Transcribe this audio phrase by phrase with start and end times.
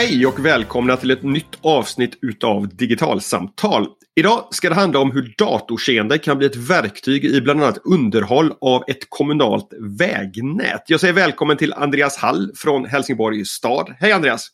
[0.00, 3.86] Hej och välkomna till ett nytt avsnitt utav Digitalsamtal.
[4.16, 8.54] Idag ska det handla om hur datorseende kan bli ett verktyg i bland annat underhåll
[8.60, 9.68] av ett kommunalt
[9.98, 10.82] vägnät.
[10.86, 13.94] Jag säger välkommen till Andreas Hall från Helsingborg stad.
[13.98, 14.48] Hej Andreas!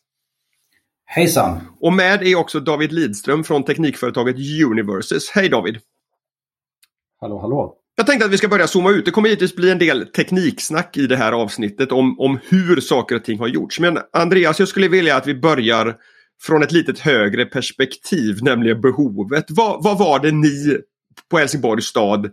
[1.05, 1.59] Hejsan!
[1.79, 4.35] Och med är också David Lidström från teknikföretaget
[4.71, 5.29] Universes.
[5.29, 5.77] Hej David!
[7.19, 7.76] Hallå hallå!
[7.99, 9.05] Jag tänkte att vi ska börja zooma ut.
[9.05, 13.15] Det kommer givetvis bli en del tekniksnack i det här avsnittet om, om hur saker
[13.15, 13.79] och ting har gjorts.
[13.79, 15.95] Men Andreas, jag skulle vilja att vi börjar
[16.41, 19.45] från ett litet högre perspektiv, nämligen behovet.
[19.49, 20.77] Vad, vad var det ni
[21.31, 22.29] på Helsingborgs stad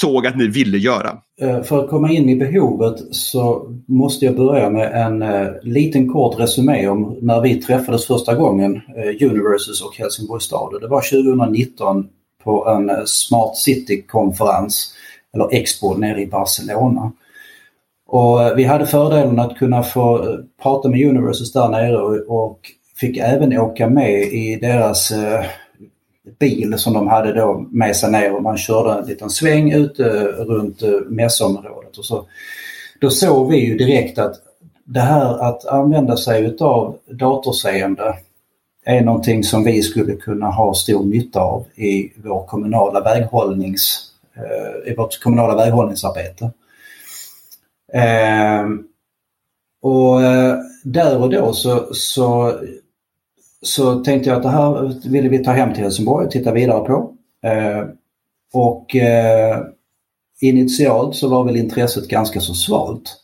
[0.00, 1.18] såg att ni ville göra?
[1.40, 6.12] Eh, för att komma in i behovet så måste jag börja med en eh, liten
[6.12, 10.80] kort resumé om när vi träffades första gången, eh, Universes och Helsingborgs stad.
[10.80, 12.08] Det var 2019
[12.44, 14.94] på en eh, Smart City-konferens,
[15.34, 17.12] eller Expo, nere i Barcelona.
[18.06, 22.60] Och eh, vi hade fördelen att kunna få eh, prata med Universes där nere och
[22.96, 25.12] fick även åka med i deras
[26.38, 30.04] bil som de hade då med sig ner och man körde en liten sväng ute
[30.24, 31.98] runt mässområdet.
[31.98, 32.26] Och så,
[33.00, 34.34] då såg vi ju direkt att
[34.84, 38.14] det här att använda sig utav datorseende
[38.84, 44.92] är någonting som vi skulle kunna ha stor nytta av i vår kommunala väghållnings, eh,
[44.92, 46.50] i vårt kommunala väghållningsarbete.
[47.92, 48.84] Ehm,
[49.82, 52.60] och eh, där och då så, så,
[53.62, 56.86] så tänkte jag att det här ville vi ta hem till Helsingborg och titta vidare
[56.86, 57.14] på.
[57.42, 57.88] Ehm,
[58.52, 59.58] och eh,
[60.40, 63.20] initialt så var väl intresset ganska så svalt,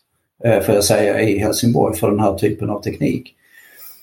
[0.67, 3.35] får jag säga, i Helsingborg för den här typen av teknik.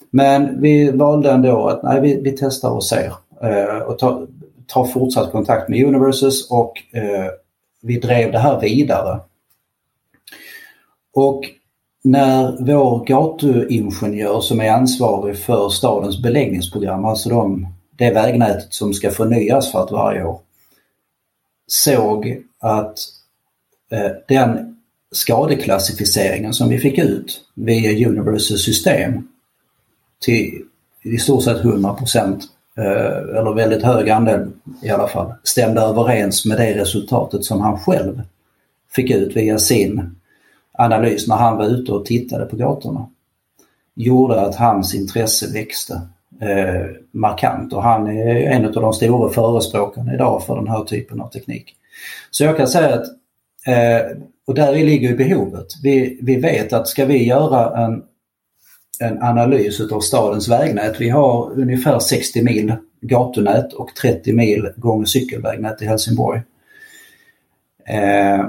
[0.10, 4.28] Men vi valde ändå att nej, vi, vi testar och ser eh, och tar
[4.68, 7.32] ta fortsatt kontakt med Universes och eh,
[7.82, 9.20] vi drev det här vidare.
[11.14, 11.44] Och
[12.04, 17.68] när vår gatuingenjör som är ansvarig för stadens beläggningsprogram, alltså de,
[17.98, 20.40] det vägnätet som ska förnyas för att varje år,
[21.68, 23.00] såg att
[23.92, 24.78] eh, den
[25.12, 29.28] skadeklassificeringen som vi fick ut via Universes system
[30.22, 30.64] till
[31.04, 32.44] i stort sett 100 procent
[32.78, 34.52] eh, eller väldigt hög andel
[34.82, 38.22] i alla fall, stämde överens med det resultatet som han själv
[38.92, 40.16] fick ut via sin
[40.72, 43.10] analys när han var ute och tittade på gatorna.
[43.96, 46.02] Gjorde att hans intresse växte
[46.42, 51.22] eh, markant och han är en av de stora förespråkarna idag för den här typen
[51.22, 51.76] av teknik.
[52.32, 53.08] Så jag kan säga att,
[53.68, 54.18] eh,
[54.48, 55.68] och där ligger ju behovet.
[55.84, 58.04] Vi, vi vet att ska vi göra en
[59.00, 61.02] en analys av stadens vägnät.
[61.02, 66.42] Vi har ungefär 60 mil gatunät och 30 mil gång och cykelvägnät i Helsingborg.
[67.88, 68.46] Eh,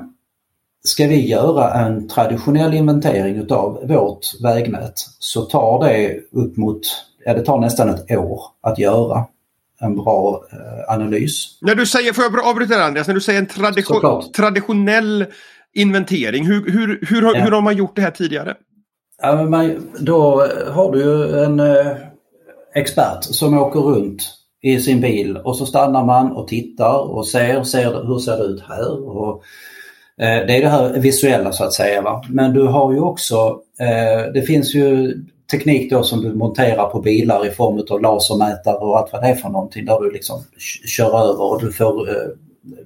[0.84, 6.80] ska vi göra en traditionell inventering utav vårt vägnät så tar det upp mot,
[7.24, 9.24] ja det tar nästan ett år att göra
[9.80, 11.58] en bra eh, analys.
[11.60, 15.26] När du säger, får jag avbryta där Andreas, när du säger en tradition, traditionell
[15.72, 17.44] inventering, hur, hur, hur, ja.
[17.44, 18.54] hur har man gjort det här tidigare?
[19.22, 21.96] Ja, men man, då har du ju en eh,
[22.74, 24.22] expert som åker runt
[24.62, 28.44] i sin bil och så stannar man och tittar och ser, ser hur ser det
[28.44, 29.08] ut här.
[29.08, 29.42] Och,
[30.18, 32.02] eh, det är det här visuella så att säga.
[32.02, 32.24] Va?
[32.28, 35.14] Men du har ju också, eh, det finns ju
[35.50, 39.28] teknik då som du monterar på bilar i form av lasermätare och allt vad det
[39.28, 40.44] är för någonting där du liksom
[40.86, 42.28] kör över och du, får, eh,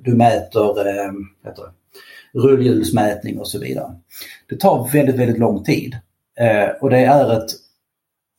[0.00, 1.12] du mäter eh,
[2.34, 3.92] rullhjulsmätning och så vidare.
[4.48, 5.97] Det tar väldigt, väldigt lång tid.
[6.41, 7.50] Eh, och det är ett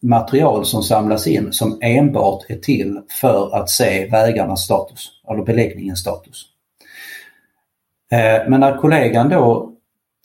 [0.01, 5.99] material som samlas in som enbart är till för att se vägarnas status, eller beläggningens
[5.99, 6.45] status.
[8.11, 9.73] Eh, men när kollegan då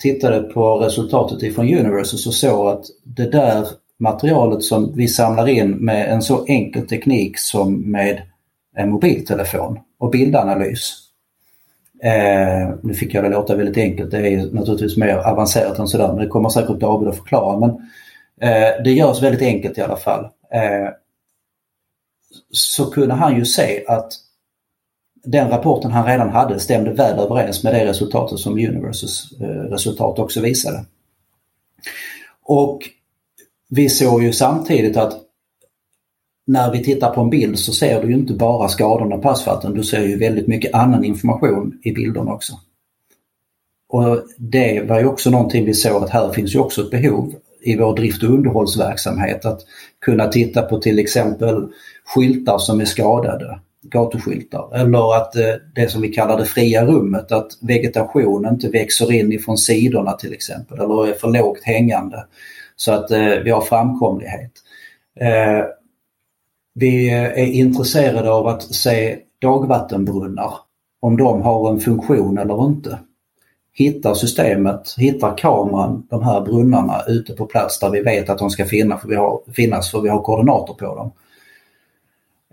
[0.03, 3.69] tittade på resultatet ifrån Universe så såg att det där
[3.99, 8.23] materialet som vi samlar in med en så enkel teknik som med
[8.77, 11.08] en mobiltelefon och bildanalys
[12.03, 16.09] Eh, nu fick jag det låta väldigt enkelt, det är naturligtvis mer avancerat än sådär
[16.09, 17.59] men det kommer säkert David att förklara.
[17.59, 17.71] Men
[18.41, 20.25] eh, det görs väldigt enkelt i alla fall.
[20.53, 20.89] Eh,
[22.51, 24.13] så kunde han ju se att
[25.25, 30.19] den rapporten han redan hade stämde väl överens med det resultatet som Universes eh, resultat
[30.19, 30.85] också visade.
[32.43, 32.81] Och
[33.71, 35.28] vi såg ju samtidigt att
[36.49, 39.85] när vi tittar på en bild så ser du inte bara skadorna på asfalten, du
[39.85, 42.53] ser ju väldigt mycket annan information i bilderna också.
[43.89, 47.35] Och det var ju också någonting vi såg att här finns ju också ett behov
[47.61, 49.61] i vår drift och underhållsverksamhet att
[50.01, 51.69] kunna titta på till exempel
[52.05, 57.33] skyltar som är skadade, gatuskyltar, eller att eh, det som vi kallar det fria rummet,
[57.33, 62.25] att vegetation inte växer in ifrån sidorna till exempel eller är för lågt hängande
[62.77, 64.53] så att eh, vi har framkomlighet.
[65.21, 65.65] Eh,
[66.81, 70.55] vi är intresserade av att se dagvattenbrunnar,
[71.01, 72.99] om de har en funktion eller inte.
[73.73, 78.51] Hittar systemet, hittar kameran de här brunnarna ute på plats där vi vet att de
[78.51, 81.13] ska finnas för vi har, finnas för vi har koordinater på dem.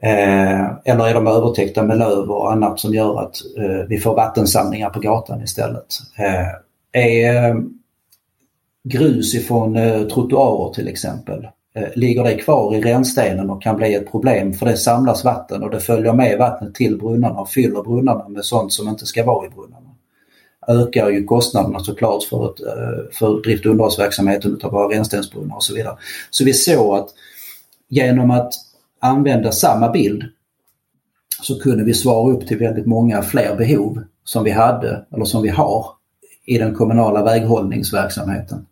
[0.02, 4.16] Eh, eller är de övertäckta med löv och annat som gör att eh, vi får
[4.16, 5.88] vattensamlingar på gatan istället.
[6.18, 7.56] Eh, är eh,
[8.84, 13.94] grus ifrån eh, trottoarer till exempel Eh, ligger det kvar i rännstenen och kan bli
[13.94, 17.84] ett problem för det samlas vatten och det följer med vattnet till brunnarna och fyller
[17.84, 19.90] brunnarna med sånt som inte ska vara i brunnarna.
[20.68, 25.64] Ökar ju kostnaderna såklart för, ett, eh, för drift och underhållsverksamheten utav våra rännstensbrunnar och
[25.64, 25.98] så vidare.
[26.30, 27.10] Så vi såg att
[27.88, 28.54] genom att
[29.00, 30.24] använda samma bild
[31.42, 35.42] så kunde vi svara upp till väldigt många fler behov som vi hade eller som
[35.42, 35.86] vi har
[36.46, 38.66] i den kommunala väghållningsverksamheten.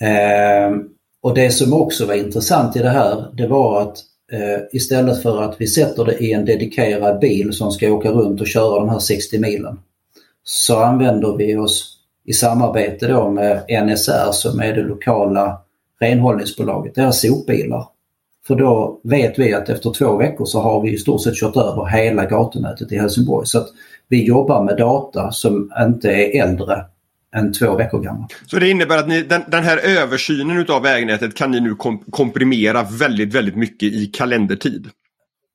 [0.00, 3.98] Eh, och det som också var intressant i det här, det var att
[4.32, 8.40] eh, istället för att vi sätter det i en dedikerad bil som ska åka runt
[8.40, 9.78] och köra de här 60 milen,
[10.44, 15.58] så använder vi oss i samarbete då med NSR som är det lokala
[16.00, 17.88] renhållningsbolaget, deras sopbilar.
[18.46, 21.56] För då vet vi att efter två veckor så har vi i stort sett kört
[21.56, 23.46] över hela gatunätet i Helsingborg.
[23.46, 23.68] Så att
[24.08, 26.84] vi jobbar med data som inte är äldre
[27.36, 28.26] än två veckor gammal.
[28.46, 32.04] Så det innebär att ni, den, den här översynen utav vägnätet kan ni nu kom,
[32.10, 34.88] komprimera väldigt, väldigt mycket i kalendertid?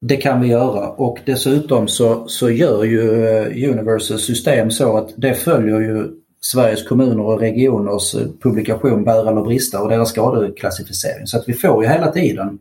[0.01, 5.09] Det kan vi göra och dessutom så, så gör ju eh, Universals system så att
[5.17, 6.07] det följer ju
[6.41, 11.27] Sveriges kommuner och regioners eh, publikation Bära eller brista och deras skadeklassificering.
[11.27, 12.59] Så att vi får ju hela tiden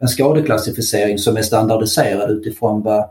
[0.00, 3.04] en skadeklassificering som är standardiserad utifrån vad,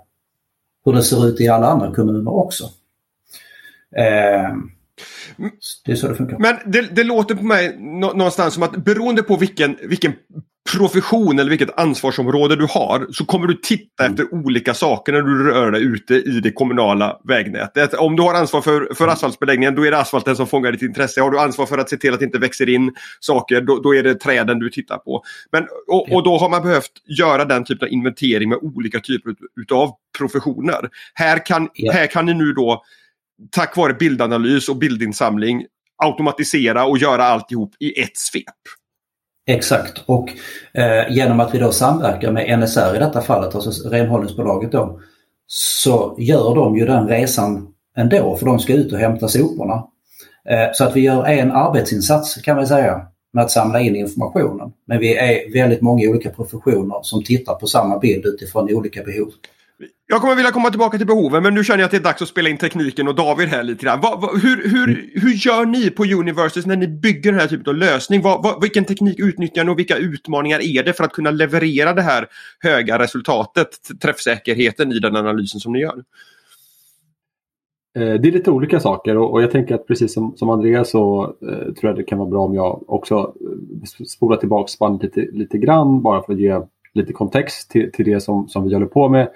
[0.85, 2.63] hur det ser ut i alla andra kommuner också.
[3.95, 4.55] Eh,
[5.85, 6.39] det är så det funkar.
[6.39, 10.13] Men det, det låter på mig någonstans som att beroende på vilken, vilken
[10.77, 14.11] profession eller vilket ansvarsområde du har så kommer du titta mm.
[14.11, 17.93] efter olika saker när du rör dig ute i det kommunala vägnätet.
[17.93, 21.21] Om du har ansvar för, för asfaltsbeläggningen då är det asfalten som fångar ditt intresse.
[21.21, 23.95] Har du ansvar för att se till att det inte växer in saker då, då
[23.95, 25.23] är det träden du tittar på.
[25.51, 29.35] Men, och, och, då har man behövt göra den typen av inventering med olika typer
[29.61, 30.89] utav professioner.
[31.13, 31.91] Här kan, ja.
[31.93, 32.83] här kan ni nu då
[33.49, 35.65] tack vare bildanalys och bildinsamling
[36.03, 38.43] automatisera och göra alltihop i ett svep.
[39.47, 40.29] Exakt och
[40.73, 44.99] eh, genom att vi då samverkar med NSR i detta fallet, alltså renhållningsbolaget då,
[45.47, 47.67] så gör de ju den resan
[47.97, 49.73] ändå för de ska ut och hämta soporna.
[50.49, 54.71] Eh, så att vi gör en arbetsinsats kan man säga med att samla in informationen.
[54.87, 59.31] Men vi är väldigt många olika professioner som tittar på samma bild utifrån olika behov.
[60.07, 62.21] Jag kommer vilja komma tillbaka till behoven men nu känner jag att det är dags
[62.21, 64.01] att spela in tekniken och David här lite grann.
[64.01, 65.09] Va, va, hur, hur, mm.
[65.13, 68.21] hur gör ni på Universes när ni bygger den här typen av lösning?
[68.21, 72.01] Va, vilken teknik utnyttjar ni och vilka utmaningar är det för att kunna leverera det
[72.01, 72.27] här
[72.59, 73.69] höga resultatet,
[74.01, 76.03] träffsäkerheten i den analysen som ni gör?
[77.95, 81.23] Eh, det är lite olika saker och jag tänker att precis som, som Andreas så
[81.23, 85.27] eh, tror jag det kan vara bra om jag också eh, spolar tillbaka spannet lite,
[85.31, 86.61] lite grann bara för att ge
[86.93, 89.29] lite kontext till, till det som, som vi håller på med.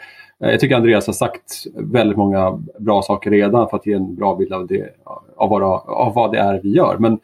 [0.43, 4.15] Eh, jag tycker Andreas har sagt väldigt många bra saker redan för att ge en
[4.15, 4.89] bra bild av, det,
[5.35, 6.97] av, vad, av vad det är vi gör.
[6.97, 7.19] Men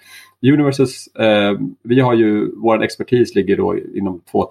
[0.54, 1.54] Universes, eh,
[1.84, 4.50] vi har ju, vår expertis ligger då inom två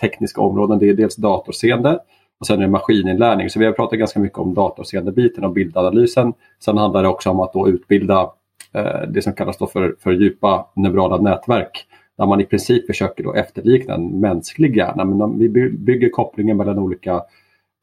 [0.00, 0.78] tekniska områden.
[0.78, 1.98] Det är dels datorseende
[2.40, 3.50] och sen är det maskininlärning.
[3.50, 6.32] Så vi har pratat ganska mycket om datorseende-biten och bildanalysen.
[6.64, 8.30] Sen handlar det också om att då utbilda
[8.72, 11.86] eh, det som kallas då för, för djupa neurala nätverk
[12.18, 15.04] där man i princip försöker då efterlikna en mänsklig hjärna.
[15.04, 17.22] Men vi bygger kopplingen mellan olika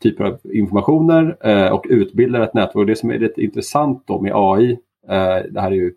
[0.04, 2.76] typer av informationer eh, och utbildar ett nätverk.
[2.76, 4.72] Och det som är lite intressant då med AI,
[5.08, 5.94] eh, det här är ju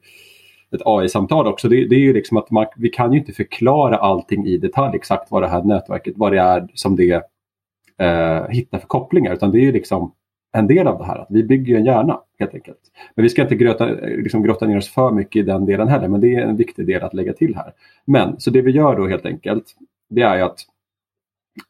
[0.75, 3.97] ett AI-samtal också, det, det, är ju liksom att man, vi kan ju inte förklara
[3.97, 7.23] allting i detalj exakt vad det här nätverket, vad det är som det
[7.99, 10.13] eh, hittar för kopplingar, utan det är ju liksom
[10.53, 12.79] en del av det här, att vi bygger en hjärna helt enkelt.
[13.15, 16.09] Men vi ska inte gröta, liksom grotta ner oss för mycket i den delen heller,
[16.09, 17.73] men det är en viktig del att lägga till här.
[18.05, 19.65] Men så det vi gör då helt enkelt,
[20.11, 20.59] det är ju att,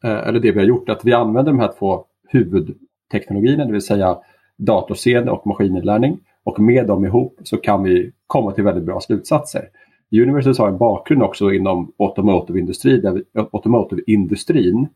[0.03, 3.81] eh, eller det vi har gjort, att vi använder de här två huvudteknologierna, det vill
[3.81, 4.17] säga
[4.57, 6.19] datorseende och maskininlärning.
[6.43, 9.69] Och med dem ihop så kan vi komma till väldigt bra slutsatser.
[10.11, 14.87] Universes har en bakgrund också inom automotive-industrin där vi, automotive-industrin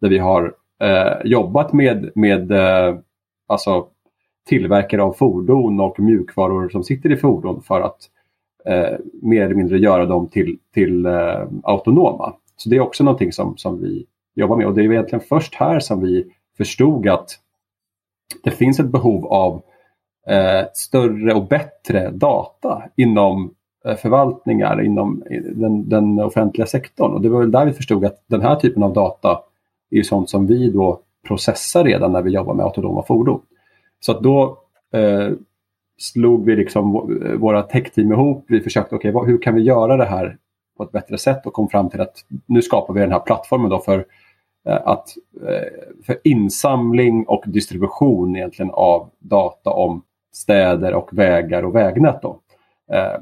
[0.00, 2.96] där vi har eh, jobbat med, med eh,
[3.46, 3.86] alltså
[4.48, 7.98] tillverkare av fordon och mjukvaror som sitter i fordon för att
[8.64, 12.34] eh, mer eller mindre göra dem till, till eh, autonoma.
[12.56, 15.54] Så det är också någonting som, som vi jobbar med och det är egentligen först
[15.54, 17.38] här som vi förstod att
[18.42, 19.62] det finns ett behov av
[20.26, 25.22] eh, större och bättre data inom eh, förvaltningar inom
[25.54, 27.12] den, den, offentliga sektorn.
[27.12, 29.40] Och det var väl där vi förstod att den här typen av data
[29.90, 33.40] är sånt som vi då processar redan när vi jobbar med autonoma fordon.
[34.00, 34.58] Så att då
[34.92, 35.30] eh,
[35.98, 36.92] slog vi liksom
[37.38, 38.44] våra techteam ihop.
[38.48, 40.36] Vi försökte, okej, okay, hur kan vi göra det här
[40.76, 43.70] på ett bättre sätt och kom fram till att nu skapar vi den här plattformen
[43.70, 44.04] då för,
[44.68, 45.08] Eh, att,
[45.48, 50.02] eh, för insamling och distribution egentligen av data om
[50.32, 52.22] städer och vägar och vägnät.
[52.22, 52.40] Då.
[52.92, 53.20] Eh,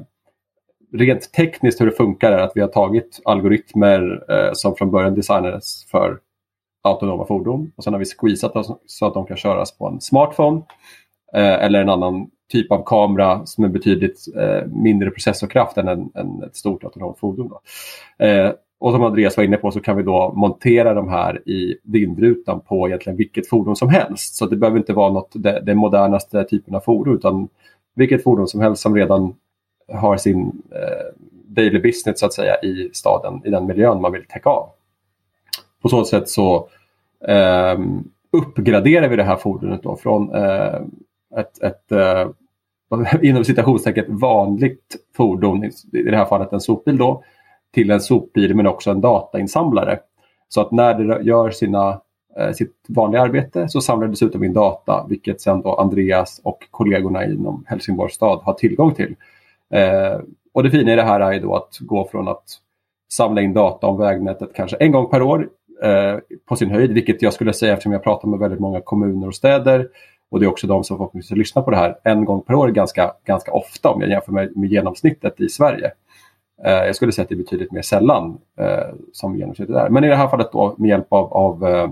[0.93, 4.23] rent tekniskt hur det funkar är att vi har tagit algoritmer
[4.53, 6.19] som från början designades för
[6.83, 10.01] autonoma fordon och sen har vi squeezat dem så att de kan köras på en
[10.01, 10.61] smartphone
[11.33, 14.25] eller en annan typ av kamera som är betydligt
[14.65, 17.51] mindre processorkraft än en, en, ett stort autonomt fordon
[18.83, 22.59] och som Andreas var inne på så kan vi då montera de här i vindrutan
[22.59, 24.35] på egentligen vilket fordon som helst.
[24.35, 27.47] Så det behöver inte vara något, det, den modernaste typen av fordon utan
[27.95, 29.35] vilket fordon som helst som redan
[29.93, 34.25] har sin eh, daily business så att säga i staden, i den miljön man vill
[34.25, 34.69] täcka av.
[35.81, 36.67] På så sätt så
[37.27, 37.79] eh,
[38.31, 40.75] uppgraderar vi det här fordonet då från eh,
[41.37, 42.27] ett, ett eh,
[43.21, 45.63] inom citationstecken vanligt fordon,
[45.93, 47.23] i det här fallet en sopbil då,
[47.73, 49.99] till en sopbil men också en datainsamlare.
[50.49, 52.01] Så att när det gör sina,
[52.37, 56.67] eh, sitt vanliga arbete så samlar det dessutom in data vilket sen då Andreas och
[56.71, 59.15] kollegorna inom Helsingborgs stad har tillgång till.
[59.73, 60.19] Eh,
[60.53, 62.43] och det fina i det här är då att gå från att
[63.13, 65.49] samla in data om vägnätet kanske en gång per år
[65.83, 69.27] eh, på sin höjd, vilket jag skulle säga eftersom jag pratar med väldigt många kommuner
[69.27, 69.87] och städer
[70.33, 72.67] och det är också de som förhoppningsvis lyssnar på det här en gång per år
[72.67, 75.91] ganska, ganska ofta om jag jämför med, med genomsnittet i Sverige.
[76.65, 79.89] Eh, jag skulle säga att det är betydligt mer sällan eh, som genomsnittet är.
[79.89, 81.89] Men i det här fallet då med hjälp av, av eh,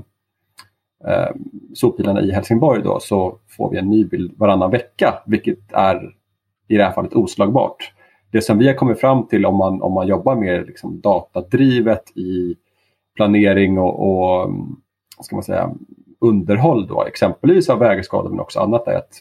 [1.07, 1.29] eh
[1.73, 6.15] sopbilarna i Helsingborg då, så får vi en ny bild varannan vecka vilket är
[6.67, 7.93] i det här fallet oslagbart.
[8.31, 12.17] Det som vi har kommit fram till om man, om man jobbar mer liksom datadrivet
[12.17, 12.55] i
[13.15, 14.43] planering och,
[15.17, 15.71] och ska man säga,
[16.19, 19.13] underhåll då, exempelvis av vägskador men också annat är att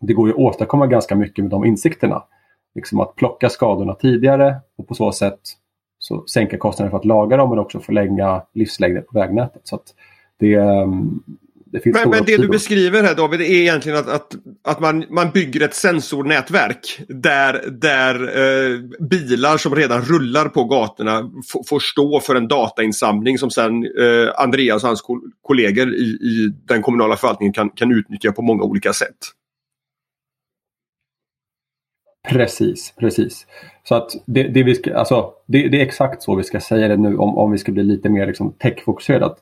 [0.00, 2.22] det går att åstadkomma ganska mycket med de insikterna.
[2.76, 5.40] Liksom att plocka skadorna tidigare och på så sätt
[5.98, 9.60] så sänka kostnaden för att laga dem men också förlänga livslängden på vägnätet.
[9.64, 9.80] Så
[10.38, 11.20] det, ehm,
[11.82, 15.30] det men, men det du beskriver här David är egentligen att, att, att man, man
[15.30, 21.30] bygger ett sensornätverk där, där eh, bilar som redan rullar på gatorna
[21.68, 25.02] får stå för en datainsamling som sen eh, Andreas och hans
[25.42, 29.16] kollegor i, i den kommunala förvaltningen kan, kan utnyttja på många olika sätt.
[32.28, 33.46] Precis, precis.
[33.84, 36.88] Så att det, det, vi ska, alltså, det, det, är exakt så vi ska säga
[36.88, 39.36] det nu om, om vi ska bli lite mer liksom, techfokuserat.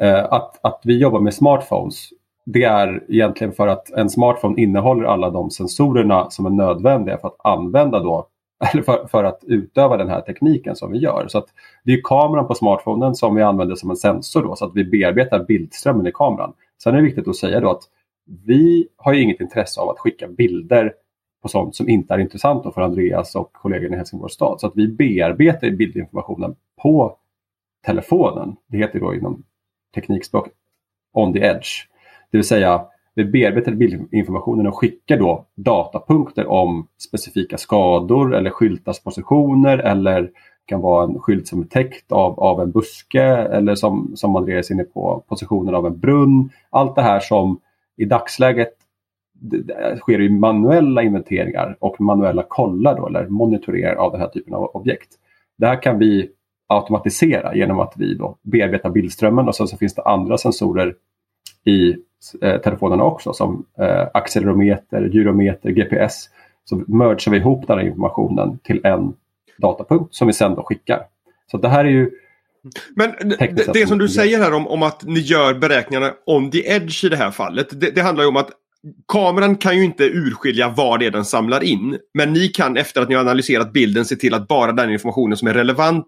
[0.00, 2.08] Eh, att, att vi jobbar med smartphones
[2.44, 7.28] det är egentligen för att en smartphone innehåller alla de sensorerna som är nödvändiga för
[7.28, 8.26] att använda då
[8.72, 11.24] eller för, för, att utöva den här tekniken som vi gör.
[11.28, 11.46] Så att
[11.84, 14.84] Det är kameran på smartphonen som vi använder som en sensor då, så att vi
[14.84, 16.52] bearbetar bildströmmen i kameran.
[16.82, 17.82] Sen är det viktigt att säga då att
[18.46, 20.92] vi har inget intresse av att skicka bilder
[21.42, 24.60] på sånt som inte är intressant för Andreas och kollegorna i Helsingborgs stad.
[24.60, 27.16] Så att vi bearbetar bildinformationen på
[27.86, 28.56] telefonen.
[28.66, 29.42] Det heter då inom
[29.94, 30.48] teknikspråk
[31.12, 31.88] on the edge.
[32.30, 32.84] Det vill säga
[33.14, 40.30] vi bearbetar bildinformationen och skickar då datapunkter om specifika skador eller skyltars positioner eller
[40.66, 44.70] kan vara en skylt som är täckt av, av en buske eller som, som Andreas
[44.70, 46.50] är inne på, positionen av en brunn.
[46.70, 47.60] Allt det här som
[47.96, 48.74] i dagsläget
[50.00, 54.64] sker i manuella inventeringar och manuella kollar då, eller monitorerar av den här typen av
[54.64, 55.08] objekt.
[55.58, 56.30] Det här kan vi
[56.66, 60.94] automatisera genom att vi då bearbetar bildströmmen och sen så finns det andra sensorer
[61.64, 61.96] i
[62.42, 66.28] eh, telefonerna också som eh, accelerometer, gyrometer, GPS.
[66.64, 69.14] Så mergar vi ihop den här informationen till en
[69.58, 71.02] datapunkt som vi sen då skickar.
[71.50, 72.10] Så det här är ju
[72.94, 76.68] men det, det som du säger här om, om att ni gör beräkningarna on the
[76.68, 77.80] edge i det här fallet.
[77.80, 78.50] Det, det handlar ju om att
[79.08, 81.98] kameran kan ju inte urskilja vad det är den samlar in.
[82.14, 85.36] Men ni kan efter att ni har analyserat bilden se till att bara den informationen
[85.36, 86.06] som är relevant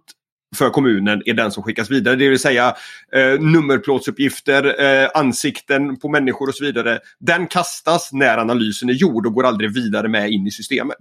[0.57, 2.17] för kommunen är den som skickas vidare.
[2.17, 2.75] Det vill säga
[3.13, 6.99] eh, nummerplåtsuppgifter, eh, ansikten på människor och så vidare.
[7.21, 10.97] Den kastas när analysen är gjord och går aldrig vidare med in i systemet.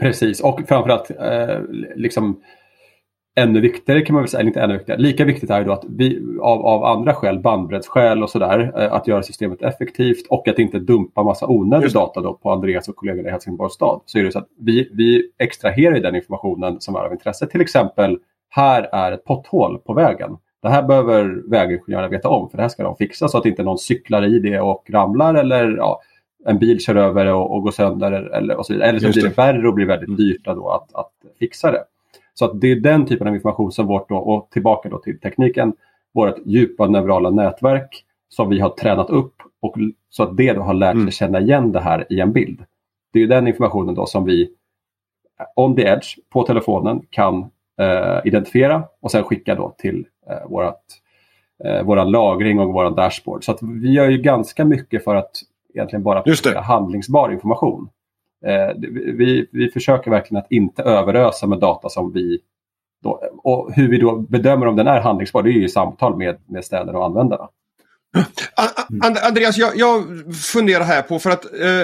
[0.00, 1.60] Precis och framförallt eh,
[1.96, 2.40] liksom
[3.40, 5.84] ännu viktigare kan man väl säga, inte ännu viktigare, lika viktigt är det då att
[5.88, 10.58] vi av, av andra skäl, bandbreddsskäl och sådär, eh, att göra systemet effektivt och att
[10.58, 14.00] inte dumpa massa onödig data då på Andreas och kollegorna i Helsingborgs stad.
[14.06, 17.46] Så är det så att vi, vi extraherar den informationen som är av intresse.
[17.46, 20.36] Till exempel här är ett potthål på vägen.
[20.62, 23.62] Det här behöver vägingenjörerna veta om för det här ska de fixa så att inte
[23.62, 26.00] någon cyklar i det och ramlar eller ja,
[26.46, 28.88] en bil kör över och, och går sönder eller, och så vidare.
[28.88, 30.16] eller så blir det värre och blir väldigt mm.
[30.16, 31.84] dyrt då att, att fixa det.
[32.38, 35.20] Så att det är den typen av information som vårt, då, och tillbaka då till
[35.20, 35.72] tekniken,
[36.14, 39.76] vårt djupa neurala nätverk som vi har tränat upp och
[40.10, 41.10] så att det då har lärt sig mm.
[41.10, 42.64] känna igen det här i en bild.
[43.12, 44.50] Det är den informationen då som vi
[45.56, 47.50] on the edge på telefonen kan
[47.80, 50.82] eh, identifiera och sen skicka då till eh, vårat,
[51.64, 53.44] eh, våran lagring och våran dashboard.
[53.44, 55.32] Så att vi gör ju ganska mycket för att
[55.74, 57.88] egentligen bara handlingsbar information.
[58.44, 58.74] Eh,
[59.18, 62.38] vi, vi försöker verkligen att inte överösa med data som vi
[63.02, 66.16] då, och hur vi då bedömer om den är handlingsbar, det är ju i samtal
[66.16, 67.48] med, med städer och användarna.
[69.28, 70.04] Andreas, jag, jag
[70.52, 71.80] funderar här på för att eh,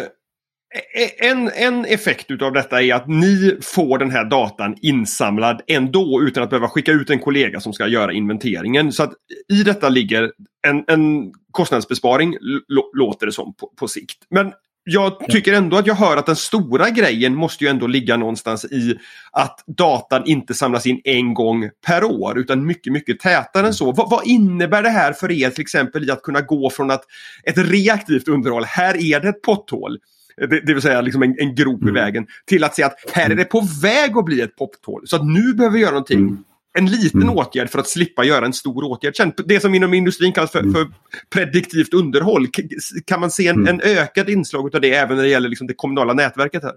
[1.03, 6.23] e-, en, en effekt utav detta är att ni får den här datan insamlad ändå
[6.23, 8.93] utan att behöva skicka ut en kollega som ska göra inventeringen.
[8.93, 9.13] Så att
[9.53, 10.33] i detta ligger
[10.67, 12.37] en, en kostnadsbesparing,
[12.95, 14.19] låter det som, på, på sikt.
[14.31, 14.53] Men
[14.85, 18.65] jag tycker ändå att jag hör att den stora grejen måste ju ändå ligga någonstans
[18.65, 18.99] i
[19.33, 23.93] att datan inte samlas in en gång per år utan mycket, mycket tätare än så.
[23.93, 27.03] Vad, vad innebär det här för er till exempel i att kunna gå från att
[27.45, 29.99] ett reaktivt underhåll, här är det ett potthål,
[30.37, 31.97] det, det vill säga liksom en, en grop mm.
[31.97, 35.03] i vägen, till att säga att här är det på väg att bli ett potthål.
[35.07, 36.19] Så att nu behöver vi göra någonting.
[36.19, 36.45] Mm
[36.79, 37.37] en liten mm.
[37.37, 39.35] åtgärd för att slippa göra en stor åtgärd.
[39.47, 40.73] Det som inom industrin kallas för, mm.
[40.73, 40.89] för
[41.31, 42.47] prediktivt underhåll.
[43.05, 43.69] Kan man se en, mm.
[43.69, 46.75] en ökad inslag av det även när det gäller liksom det kommunala nätverket här?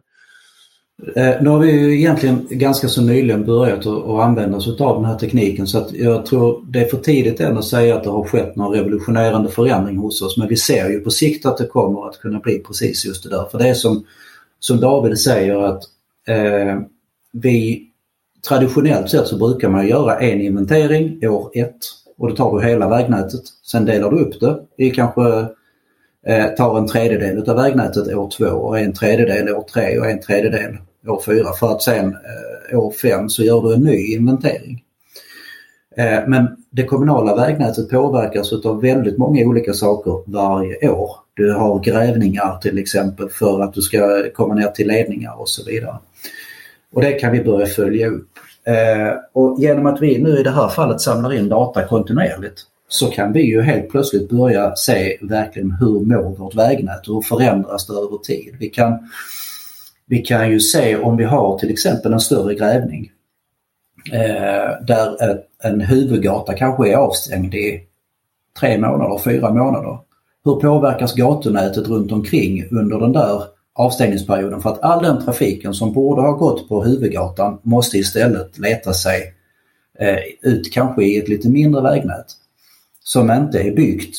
[1.15, 5.05] Eh, nu har vi ju egentligen ganska så nyligen börjat att använda oss av den
[5.05, 8.09] här tekniken så att jag tror det är för tidigt än att säga att det
[8.09, 11.67] har skett någon revolutionerande förändring hos oss men vi ser ju på sikt att det
[11.67, 13.45] kommer att kunna bli precis just det där.
[13.51, 14.05] För det är som,
[14.59, 15.83] som David säger att
[16.27, 16.79] eh,
[17.31, 17.87] vi
[18.47, 21.77] traditionellt sett så brukar man göra en inventering år ett
[22.17, 23.41] och då tar du hela vägnätet.
[23.63, 25.45] Sen delar du upp det i kanske
[26.27, 30.21] eh, tar en tredjedel av vägnätet år två och en tredjedel år tre och en
[30.21, 30.77] tredjedel
[31.07, 32.17] år fyra för att sen
[32.71, 34.83] eh, år fem så gör du en ny inventering.
[35.97, 41.11] Eh, men det kommunala vägnätet påverkas av väldigt många olika saker varje år.
[41.33, 45.65] Du har grävningar till exempel för att du ska komma ner till ledningar och så
[45.65, 45.97] vidare.
[46.95, 48.29] Och det kan vi börja följa upp.
[48.63, 53.07] Eh, och genom att vi nu i det här fallet samlar in data kontinuerligt så
[53.07, 57.93] kan vi ju helt plötsligt börja se verkligen hur mår vårt vägnät hur förändras det
[57.93, 58.55] över tid.
[58.59, 59.09] Vi kan,
[60.05, 63.11] vi kan ju se om vi har till exempel en större grävning
[64.13, 67.83] eh, där ett, en huvudgata kanske är avstängd i
[68.59, 69.97] tre månader, fyra månader.
[70.45, 75.93] Hur påverkas gatunätet runt omkring under den där avstängningsperioden för att all den trafiken som
[75.93, 79.33] borde ha gått på huvudgatan måste istället leta sig
[79.99, 82.25] eh, ut kanske i ett lite mindre vägnät
[83.03, 84.15] som inte är byggt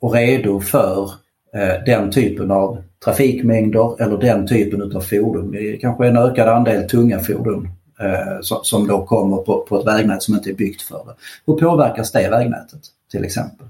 [0.00, 1.10] och redo för
[1.54, 5.50] eh, den typen av trafikmängder eller den typen av fordon.
[5.50, 7.68] Det kanske är en ökad andel tunga fordon
[8.00, 11.14] eh, som, som då kommer på, på ett vägnät som inte är byggt för det.
[11.46, 13.66] Hur påverkas det vägnätet till exempel?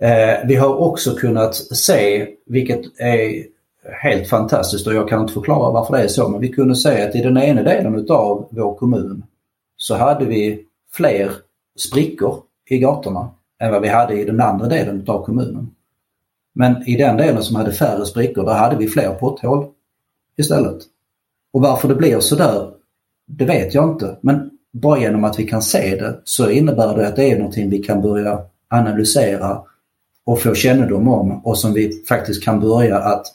[0.00, 3.44] Eh, vi har också kunnat se, vilket är
[4.02, 7.02] helt fantastiskt och jag kan inte förklara varför det är så, men vi kunde se
[7.02, 9.24] att i den ena delen utav vår kommun
[9.76, 11.32] så hade vi fler
[11.78, 13.30] sprickor i gatorna
[13.60, 15.70] än vad vi hade i den andra delen utav kommunen.
[16.52, 19.66] Men i den delen som hade färre sprickor, där hade vi fler potthål
[20.36, 20.78] istället.
[21.52, 22.70] Och varför det blir sådär,
[23.26, 24.18] det vet jag inte.
[24.20, 27.70] Men bara genom att vi kan se det så innebär det att det är någonting
[27.70, 29.62] vi kan börja analysera
[30.26, 33.26] och få kännedom om och som vi faktiskt kan börja att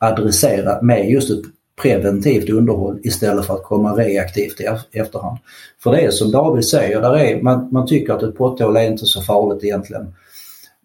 [0.00, 1.42] adressera med just ett
[1.82, 5.38] preventivt underhåll istället för att komma reaktivt i efterhand.
[5.82, 8.90] För det är som David säger, där är, man, man tycker att ett potthål är
[8.90, 10.14] inte så farligt egentligen.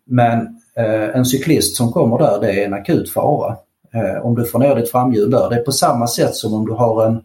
[0.06, 0.39] Men
[0.76, 3.56] eh, en cyklist som kommer där, det är en akut fara.
[3.93, 6.65] Eh, om du får ner ditt framhjul där, det är på samma sätt som om
[6.65, 7.21] du har en,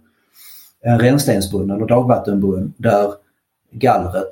[0.83, 3.13] en rännstensbrunn eller dagvattenbrunn där
[3.73, 4.31] gallret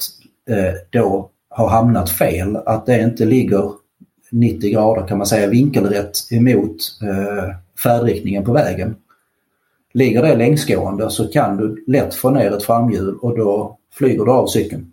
[0.51, 3.71] eh, då har hamnat fel, att det inte ligger
[4.31, 8.97] 90 grader kan man säga vinkelrätt emot eh, färdriktningen på vägen.
[9.93, 14.31] Ligger det längsgående så kan du lätt få ner ett framhjul och då flyger du
[14.31, 14.93] av cykeln.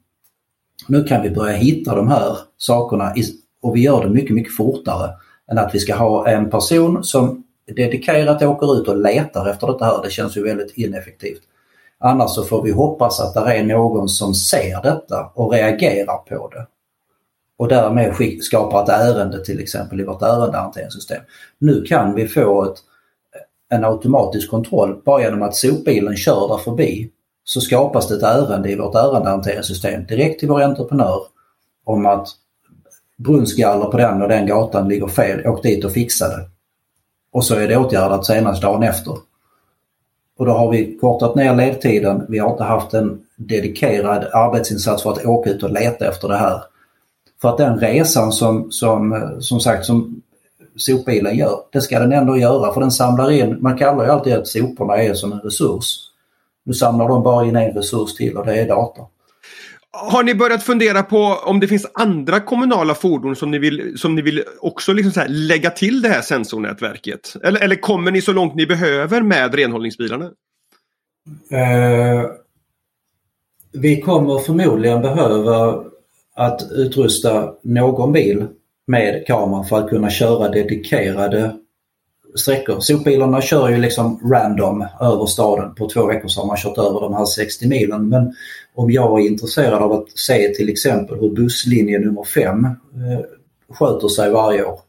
[0.88, 3.14] Nu kan vi börja hitta de här sakerna
[3.62, 5.10] och vi gör det mycket, mycket fortare
[5.52, 7.44] än att vi ska ha en person som
[7.76, 10.04] dedikerat åker ut och letar efter det här.
[10.04, 11.42] Det känns ju väldigt ineffektivt.
[12.00, 16.50] Annars så får vi hoppas att det är någon som ser detta och reagerar på
[16.50, 16.66] det
[17.64, 21.22] och därmed skapar ett ärende till exempel i vårt ärendehanteringssystem.
[21.60, 22.78] Nu kan vi få ett,
[23.70, 27.12] en automatisk kontroll bara genom att sopbilen kör där förbi
[27.44, 31.22] så skapas det ett ärende i vårt ärendehanteringssystem direkt till vår entreprenör
[31.84, 32.28] om att
[33.18, 36.50] brunnsgaller på den och den gatan ligger fel, åk dit och fixa det.
[37.32, 39.18] och så är det åtgärdat senast dagen efter.
[40.38, 42.26] Och då har vi kortat ner ledtiden.
[42.30, 46.38] Vi har inte haft en dedikerad arbetsinsats för att åka ut och leta efter det
[46.38, 46.73] här.
[47.44, 50.22] För att den resan som, som, som sagt som
[50.76, 54.34] sopbilen gör, det ska den ändå göra för den samlar in, man kallar ju alltid
[54.34, 55.98] att soporna är som en resurs.
[56.66, 59.02] Nu samlar de bara in en resurs till och det är data.
[59.92, 64.16] Har ni börjat fundera på om det finns andra kommunala fordon som ni vill, som
[64.16, 67.36] ni vill också liksom lägga till det här sensornätverket?
[67.44, 70.26] Eller, eller kommer ni så långt ni behöver med renhållningsbilarna?
[71.52, 72.30] Eh,
[73.74, 75.84] vi kommer förmodligen behöva
[76.36, 78.46] att utrusta någon bil
[78.88, 81.52] med kamera för att kunna köra dedikerade
[82.36, 82.80] sträckor.
[82.80, 85.76] Sopbilarna kör ju liksom random över staden.
[85.76, 88.10] På två veckor så har man kört över de här 60 milen.
[88.10, 88.34] Men
[88.76, 92.72] om jag är intresserad av att se till exempel hur busslinje nummer 5 eh,
[93.70, 94.80] sköter sig varje år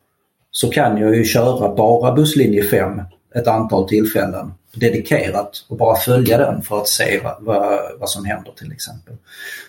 [0.51, 3.01] så kan jag ju köra bara busslinje 5
[3.35, 8.25] ett antal tillfällen dedikerat och bara följa den för att se vad, vad, vad som
[8.25, 9.15] händer till exempel.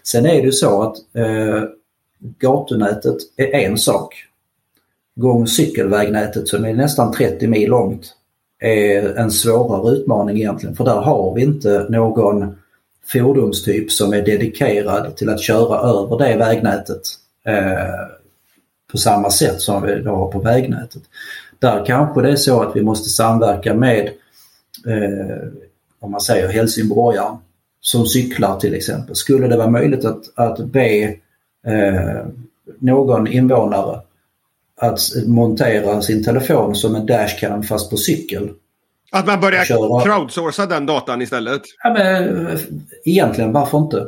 [0.04, 1.64] Sen är det ju så att eh,
[2.40, 4.16] gatunätet är en sak.
[5.16, 8.14] Gång och cykelvägnätet som är nästan 30 mil långt
[8.60, 12.56] är en svårare utmaning egentligen för där har vi inte någon
[13.14, 17.02] fordonstyp som är dedikerad till att köra över det vägnätet
[17.46, 18.16] eh,
[18.92, 21.02] på samma sätt som vi har på vägnätet.
[21.60, 24.10] Där kanske det är så att vi måste samverka med
[24.88, 25.48] eh,
[26.00, 27.38] om man säger helsingborgaren
[27.82, 29.16] som cyklar till exempel.
[29.16, 31.04] Skulle det vara möjligt att, att be
[31.68, 32.26] eh,
[32.80, 34.02] någon invånare
[34.82, 38.50] att montera sin telefon som en dashcam fast på cykel.
[39.12, 40.04] Att man börjar köra.
[40.04, 41.62] crowdsourca den datan istället?
[41.84, 42.48] Ja, men,
[43.06, 44.08] egentligen varför inte?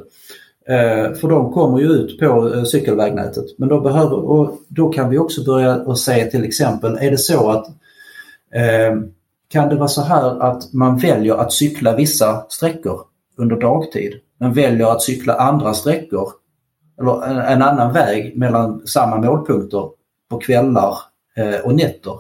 [0.70, 3.46] Eh, för de kommer ju ut på eh, cykelvägnätet.
[3.58, 7.18] Men då, behöver, och då kan vi också börja och se till exempel, är det
[7.18, 7.68] så att
[8.54, 8.96] eh,
[9.50, 13.02] kan det vara så här att man väljer att cykla vissa sträckor
[13.38, 16.30] under dagtid men väljer att cykla andra sträckor
[17.02, 19.90] eller en annan väg mellan samma målpunkter
[20.30, 20.98] på kvällar
[21.38, 22.14] eh, och nätter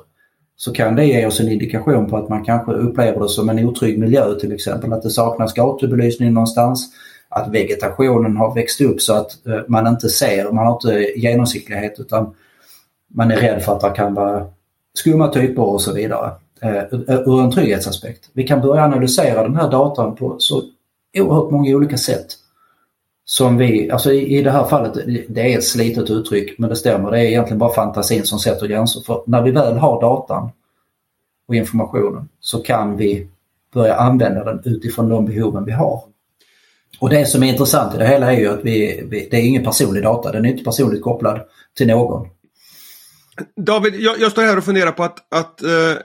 [0.55, 3.65] så kan det ge oss en indikation på att man kanske upplever det som en
[3.65, 4.93] otrygg miljö till exempel.
[4.93, 6.89] Att det saknas gatubelysning någonstans.
[7.37, 11.99] Att vegetationen har växt upp så att eh, man inte ser, man har inte genomsiktlighet
[11.99, 12.35] utan
[13.07, 14.45] man är rädd för att det kan vara
[14.93, 16.31] skumma typer och så vidare.
[16.61, 18.29] Eh, eh, ur en trygghetsaspekt.
[18.33, 20.61] Vi kan börja analysera den här datan på så
[21.17, 22.27] oerhört många olika sätt
[23.25, 24.93] som vi, alltså i, i det här fallet,
[25.27, 28.67] det är ett slitet uttryck men det stämmer, det är egentligen bara fantasin som sätter
[28.67, 29.01] gränser.
[29.01, 30.49] För när vi väl har datan
[31.47, 33.27] och informationen så kan vi
[33.73, 36.01] börja använda den utifrån de behoven vi har.
[36.99, 39.41] Och det som är intressant i det hela är ju att vi, vi det är
[39.41, 41.41] ingen personlig data, den är inte personligt kopplad
[41.77, 42.27] till någon.
[43.65, 45.97] David, jag, jag står här och funderar på att, att uh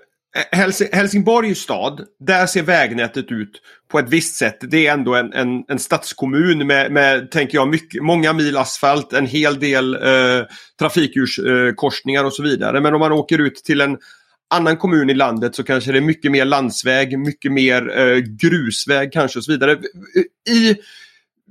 [0.93, 4.59] Helsingborg stad, där ser vägnätet ut på ett visst sätt.
[4.61, 9.13] Det är ändå en, en, en stadskommun med, med, tänker jag, mycket, många mil asfalt,
[9.13, 10.45] en hel del eh,
[10.79, 12.81] trafikljuskorsningar eh, och så vidare.
[12.81, 13.99] Men om man åker ut till en
[14.53, 19.13] annan kommun i landet så kanske det är mycket mer landsväg, mycket mer eh, grusväg
[19.13, 19.79] kanske och så vidare.
[20.51, 20.77] I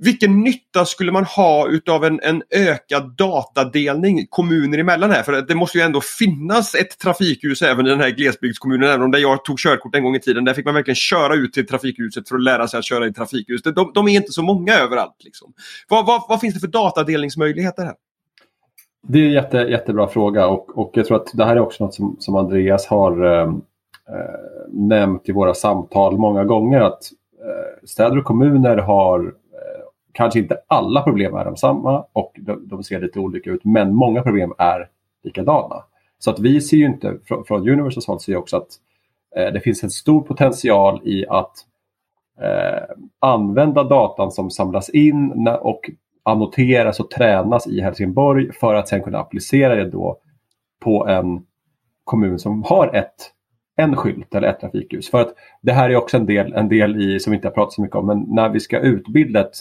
[0.04, 5.22] vilken nytta skulle man ha utav en, en ökad datadelning kommuner emellan här?
[5.22, 8.88] För det måste ju ändå finnas ett trafikljus även i den här glesbygdskommunen.
[8.88, 10.44] Även om där jag tog körkort en gång i tiden.
[10.44, 13.12] Där fick man verkligen köra ut till trafikljuset för att lära sig att köra i
[13.12, 13.62] trafikljus.
[13.62, 15.16] De, de är inte så många överallt.
[15.24, 15.52] Liksom.
[15.88, 17.94] Vad, vad, vad finns det för datadelningsmöjligheter här?
[19.06, 21.84] Det är en jätte, jättebra fråga och, och jag tror att det här är också
[21.84, 26.80] något som, som Andreas har eh, eh nämnt i våra samtal många gånger.
[26.80, 27.02] att
[27.40, 32.68] eh, Städer och kommuner har eh, kanske inte alla problem är de samma och de,
[32.68, 34.88] de, ser lite olika ut men många problem är
[35.22, 35.84] likadana.
[36.18, 38.68] Så att vi ser ju inte, från, från Universals håll ser också att
[39.36, 41.52] eh, det finns en stor potential i att
[42.40, 45.90] eh, använda datan som samlas in och
[46.22, 50.18] annoteras och tränas i Helsingborg för att sen kunna applicera det då
[50.80, 51.46] på en
[52.04, 53.32] kommun som har ett
[53.76, 55.10] en skylt eller ett trafikljus.
[55.10, 57.52] För att det här är också en del, en del i, som vi inte har
[57.52, 59.56] pratat så mycket om, men när vi ska utbilda ett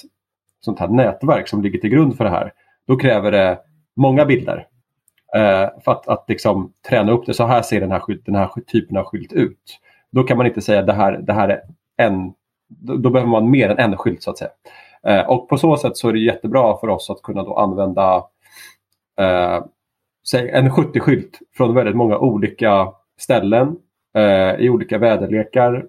[0.60, 2.54] sånt här nätverk som ligger till grund för det här,
[2.88, 3.60] då kräver det
[3.95, 4.67] många bilder.
[5.36, 7.34] Eh, för att, att liksom träna upp det.
[7.34, 9.80] Så här ser den här, skylt, den här typen av skylt ut.
[10.12, 11.62] Då kan man inte säga det här, det här är
[11.97, 12.34] en,
[12.67, 14.52] då, då behöver man mer än en skylt så att säga.
[15.07, 18.15] Eh, och på så sätt så är det jättebra för oss att kunna då använda
[19.19, 19.63] eh,
[20.29, 22.87] säg en 70-skylt från väldigt många olika
[23.19, 23.75] ställen
[24.17, 25.85] eh, i olika väderlekar.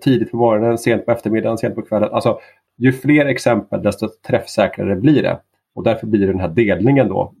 [0.00, 2.08] Tidigt på morgonen, sent på eftermiddagen, sent på kvällen.
[2.12, 2.38] Alltså
[2.78, 5.38] ju fler exempel desto träffsäkrare blir det.
[5.74, 7.34] Och därför blir den här delningen då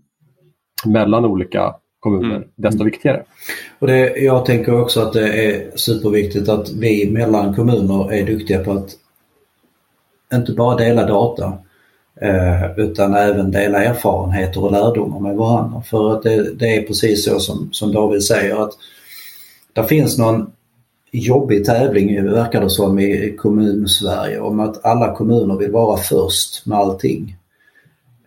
[0.86, 2.48] mellan olika kommuner, mm.
[2.56, 3.22] desto viktigare.
[3.78, 8.64] Och det, jag tänker också att det är superviktigt att vi mellan kommuner är duktiga
[8.64, 8.90] på att
[10.34, 11.58] inte bara dela data
[12.20, 15.82] eh, utan även dela erfarenheter och lärdomar med varandra.
[15.82, 18.72] För att det, det är precis så som, som David säger att
[19.72, 20.52] det finns någon
[21.12, 26.78] jobbig tävling verkar det som i kommun-Sverige om att alla kommuner vill vara först med
[26.78, 27.36] allting.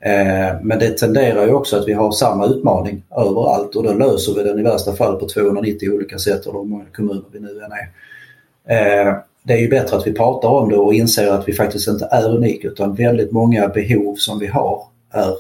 [0.02, 4.34] Eh, men det tenderar ju också att vi har samma utmaning överallt och då löser
[4.36, 7.62] vi den i värsta fall på 290 olika sätt eller hur många kommuner vi nu
[7.64, 9.08] än är.
[9.08, 9.16] Eh,
[9.48, 12.08] det är ju bättre att vi pratar om det och inser att vi faktiskt inte
[12.12, 14.82] är unika utan väldigt många behov som vi har
[15.12, 15.34] är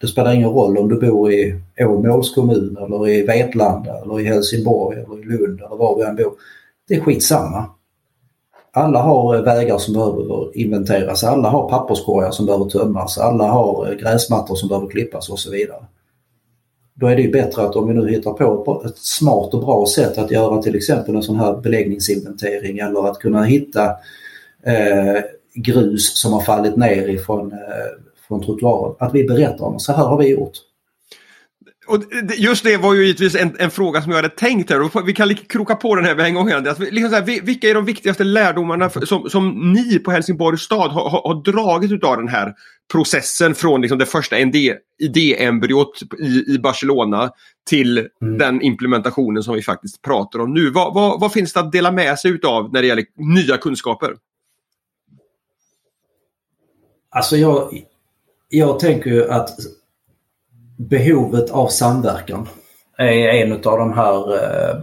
[0.00, 4.24] det spelar ingen roll om du bor i Åmåls kommun eller i Vetlanda eller i
[4.24, 6.32] Helsingborg eller i Lund eller var vi än bor.
[6.88, 7.64] Det är skitsamma.
[8.72, 13.88] Alla har eh, vägar som behöver inventeras, alla har papperskorgar som behöver tömmas, alla har
[13.88, 15.84] eh, gräsmattor som behöver klippas och så vidare.
[16.98, 19.86] Då är det ju bättre att om vi nu hittar på ett smart och bra
[19.86, 23.84] sätt att göra till exempel en sån här beläggningsinventering eller att kunna hitta
[24.62, 25.22] eh,
[25.54, 27.58] grus som har fallit ner ifrån eh,
[28.28, 28.96] från trottoaren.
[28.98, 30.52] Att vi berättar om så här har vi gjort.
[31.86, 32.02] Och
[32.36, 35.04] just det var ju givetvis en, en, fråga som jag hade tänkt här.
[35.04, 36.48] Vi kan kroka på den här med en gång.
[36.48, 41.10] Liksom här, vilka är de viktigaste lärdomarna för, som, som ni på Helsingborgs stad har,
[41.10, 42.54] har, har dragit av den här
[42.92, 44.36] processen från liksom det första
[44.98, 47.30] idéembryot i, i Barcelona
[47.68, 48.38] till mm.
[48.38, 50.70] den implementationen som vi faktiskt pratar om nu.
[50.70, 54.16] Vad, vad, vad finns det att dela med sig utav när det gäller nya kunskaper?
[57.10, 57.84] Alltså jag,
[58.48, 59.50] jag tänker ju att
[60.76, 62.48] behovet av samverkan
[62.98, 64.76] är en av de här eh,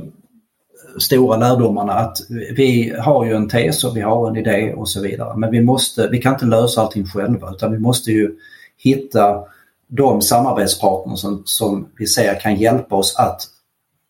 [1.00, 5.02] stora lärdomarna att vi har ju en tes och vi har en idé och så
[5.02, 8.36] vidare men vi, måste, vi kan inte lösa allting själva utan vi måste ju
[8.78, 9.44] hitta
[9.88, 13.42] de samarbetspartner som, som vi ser kan hjälpa oss att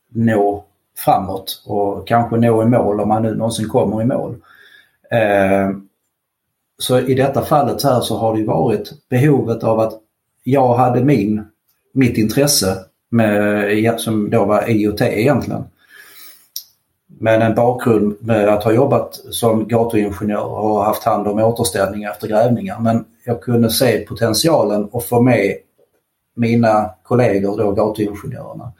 [0.09, 0.63] nå
[0.97, 4.35] framåt och kanske nå i mål om man nu någonsin kommer i mål.
[5.11, 5.69] Eh,
[6.77, 9.93] så i detta fallet här så har det varit behovet av att
[10.43, 11.45] jag hade min
[11.93, 12.77] mitt intresse
[13.11, 15.63] med, som då var IoT egentligen.
[17.19, 22.27] Men en bakgrund med att ha jobbat som gatuingenjör och haft hand om återställning efter
[22.27, 22.79] grävningar.
[22.79, 25.55] Men jag kunde se potentialen och få med
[26.35, 28.71] mina kollegor, då gatuingenjörerna.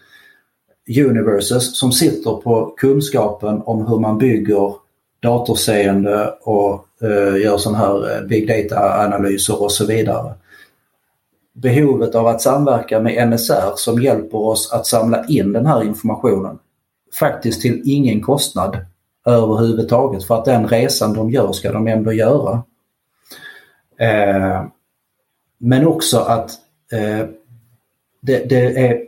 [0.97, 4.73] Universes som sitter på kunskapen om hur man bygger
[5.19, 10.33] datorseende och eh, gör sådana här eh, big data-analyser och så vidare
[11.53, 16.59] behovet av att samverka med NSR som hjälper oss att samla in den här informationen.
[17.19, 18.77] Faktiskt till ingen kostnad
[19.25, 22.63] överhuvudtaget för att den resan de gör ska de ändå göra.
[23.99, 24.65] Eh,
[25.57, 26.51] men också att
[26.91, 27.27] eh,
[28.21, 29.01] det, det, är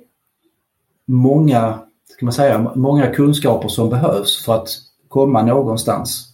[1.06, 1.80] många,
[2.16, 4.70] ska man säga, många kunskaper som behövs för att
[5.08, 6.28] komma någonstans.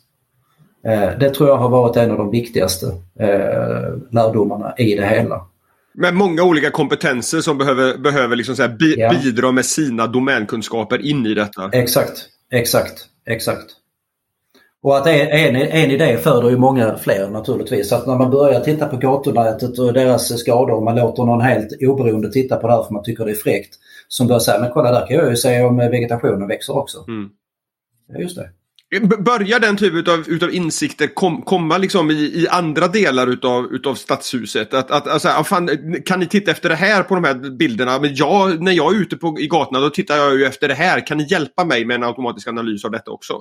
[0.83, 2.85] Eh, det tror jag har varit en av de viktigaste
[3.19, 5.45] eh, lärdomarna i det hela.
[5.93, 9.09] Med många olika kompetenser som behöver, behöver liksom så bi ja.
[9.09, 11.69] bidra med sina domänkunskaper in i detta.
[11.73, 13.65] Exakt, exakt, exakt.
[14.83, 17.89] Och att en, en idé föder ju många fler naturligtvis.
[17.89, 21.41] Så att när man börjar titta på gatunätet och deras skador och man låter någon
[21.41, 23.75] helt oberoende titta på det här för man tycker det är fräckt.
[24.07, 27.05] Som börjar säga, men kolla där kan jag ju se om vegetationen växer också.
[27.07, 27.29] Mm.
[28.07, 28.49] Ja, just det.
[28.99, 33.95] Börjar den typen utav, utav insikter kom, komma liksom i, i andra delar utav, utav
[33.95, 34.73] stadshuset?
[34.73, 35.69] Att, att, alltså, fan,
[36.05, 37.99] kan ni titta efter det här på de här bilderna?
[37.99, 40.73] Men jag, när jag är ute på, i gatorna då tittar jag ju efter det
[40.73, 41.07] här.
[41.07, 43.33] Kan ni hjälpa mig med en automatisk analys av detta också?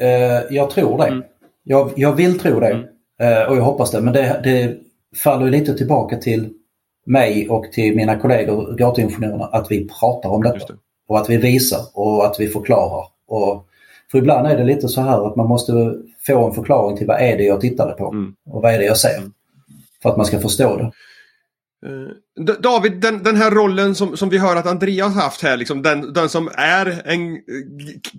[0.00, 1.08] Uh, jag tror det.
[1.08, 1.24] Mm.
[1.64, 2.66] Jag, jag vill tro det.
[2.66, 2.84] Mm.
[3.22, 4.00] Uh, och jag hoppas det.
[4.00, 4.76] Men det, det
[5.18, 6.48] faller lite tillbaka till
[7.06, 10.72] mig och till mina kollegor, gatuingenjörerna, att vi pratar om detta.
[10.72, 10.78] Det.
[11.08, 13.04] Och att vi visar och att vi förklarar.
[13.28, 13.64] Och
[14.10, 15.72] för ibland är det lite så här att man måste
[16.26, 18.34] få en förklaring till vad är det jag tittar på mm.
[18.50, 19.22] och vad är det jag ser.
[20.02, 20.92] För att man ska förstå det.
[21.86, 25.82] Eh, David, den, den, här rollen som, som vi hör att Andreas haft här, liksom,
[25.82, 27.38] den, den som är en,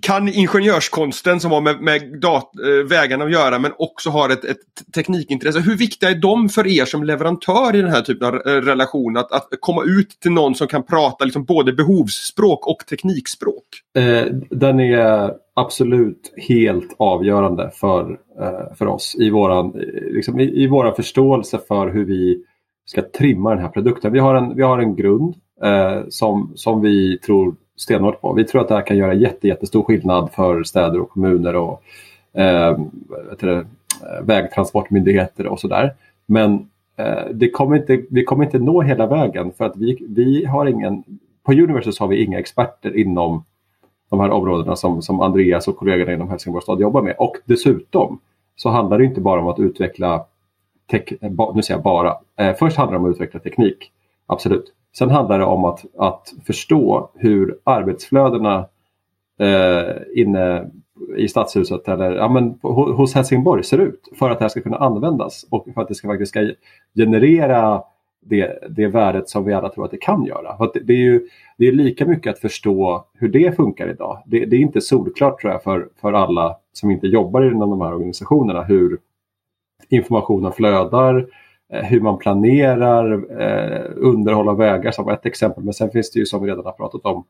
[0.02, 4.44] kan ingenjörskonsten som har med, med dat, eh, vägarna att göra men också har ett,
[4.44, 4.58] ett
[4.94, 5.60] teknikintresse.
[5.60, 9.16] Hur viktiga är de för er som leverantör i den här typen av eh, relation?
[9.16, 13.64] Att, att komma ut till någon som kan prata liksom, både behovsspråk och teknikspråk?
[13.98, 19.72] Eh, den är absolut helt avgörande för, eh, för oss i våran,
[20.10, 22.44] liksom i, i våran förståelse för hur vi
[22.90, 24.12] ska trimma den här produkten.
[24.12, 28.32] Vi har en, vi har en grund eh, som, som vi tror stenhårt på.
[28.32, 31.82] Vi tror att det här kan göra jätte, jättestor skillnad för städer och kommuner och
[32.32, 32.78] eh,
[33.40, 33.64] det, eh,
[34.22, 35.94] vägtransportmyndigheter och sådär.
[36.26, 40.44] Men eh, det kommer inte, vi kommer inte nå hela vägen för att vi, vi
[40.44, 41.04] har ingen
[41.42, 43.44] på Universus har vi inga experter inom
[44.10, 47.14] de här områdena som, som Andreas och kollegorna inom Helsingborgs stad jobbar med.
[47.18, 48.18] Och dessutom
[48.56, 50.24] så handlar det inte bara om att utveckla,
[50.90, 51.02] tech,
[51.54, 53.92] nu säger jag bara, eh, först handlar det om att utveckla teknik,
[54.26, 54.72] absolut.
[54.98, 58.66] Sen handlar det om att, att förstå hur arbetsflödena
[59.40, 60.70] eh, inne
[61.16, 64.76] i stadshuset eller ja, men, hos Helsingborg ser ut för att det här ska kunna
[64.76, 66.50] användas och för att det ska, faktiskt ska
[66.94, 67.82] generera
[68.20, 70.56] det, det värdet som vi alla tror att det kan göra.
[70.56, 74.22] För det, det, är ju det är lika mycket att förstå hur det funkar idag.
[74.26, 77.80] Det, det, är inte solklart tror jag för, för alla som inte jobbar inom de
[77.80, 78.98] här organisationerna hur
[79.88, 81.24] informationen flödar, eh,
[81.70, 85.64] hur man planerar eh, underhåll av vägar som ett exempel.
[85.64, 87.24] Men sen finns det ju som vi redan har pratat om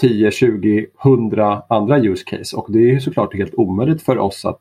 [0.00, 4.60] 10, 20, 100 andra use case och det är såklart helt omöjligt för oss att,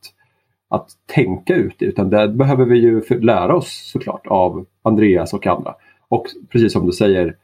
[0.69, 5.47] att tänka ut det utan det behöver vi ju lära oss såklart av Andreas och
[5.47, 5.75] andra.
[6.08, 7.36] Och precis som du säger,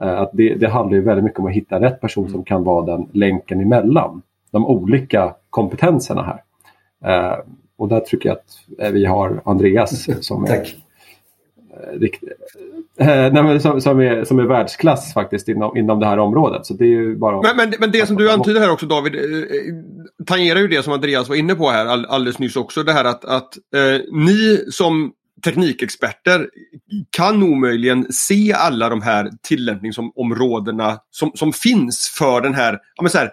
[0.00, 2.64] eh, att det, det handlar ju väldigt mycket om att hitta rätt person som kan
[2.64, 6.42] vara den länken emellan de olika kompetenserna här.
[7.04, 7.38] Eh,
[7.76, 10.76] och där tycker jag att vi har Andreas som är Tack.
[12.98, 16.66] Eh, nej, som, som, är, som är världsklass faktiskt inom, inom det här området.
[16.66, 19.14] Så det är ju bara men, men, men det som du antyder här också David,
[19.14, 19.20] eh,
[20.26, 22.82] tangerar ju det som Andreas var inne på här all, alldeles nyss också.
[22.82, 25.12] Det här att, att eh, ni som
[25.44, 26.48] teknikexperter
[27.10, 33.10] kan omöjligen se alla de här tillämpningsområdena som, som finns för den här, ja, men
[33.10, 33.30] så här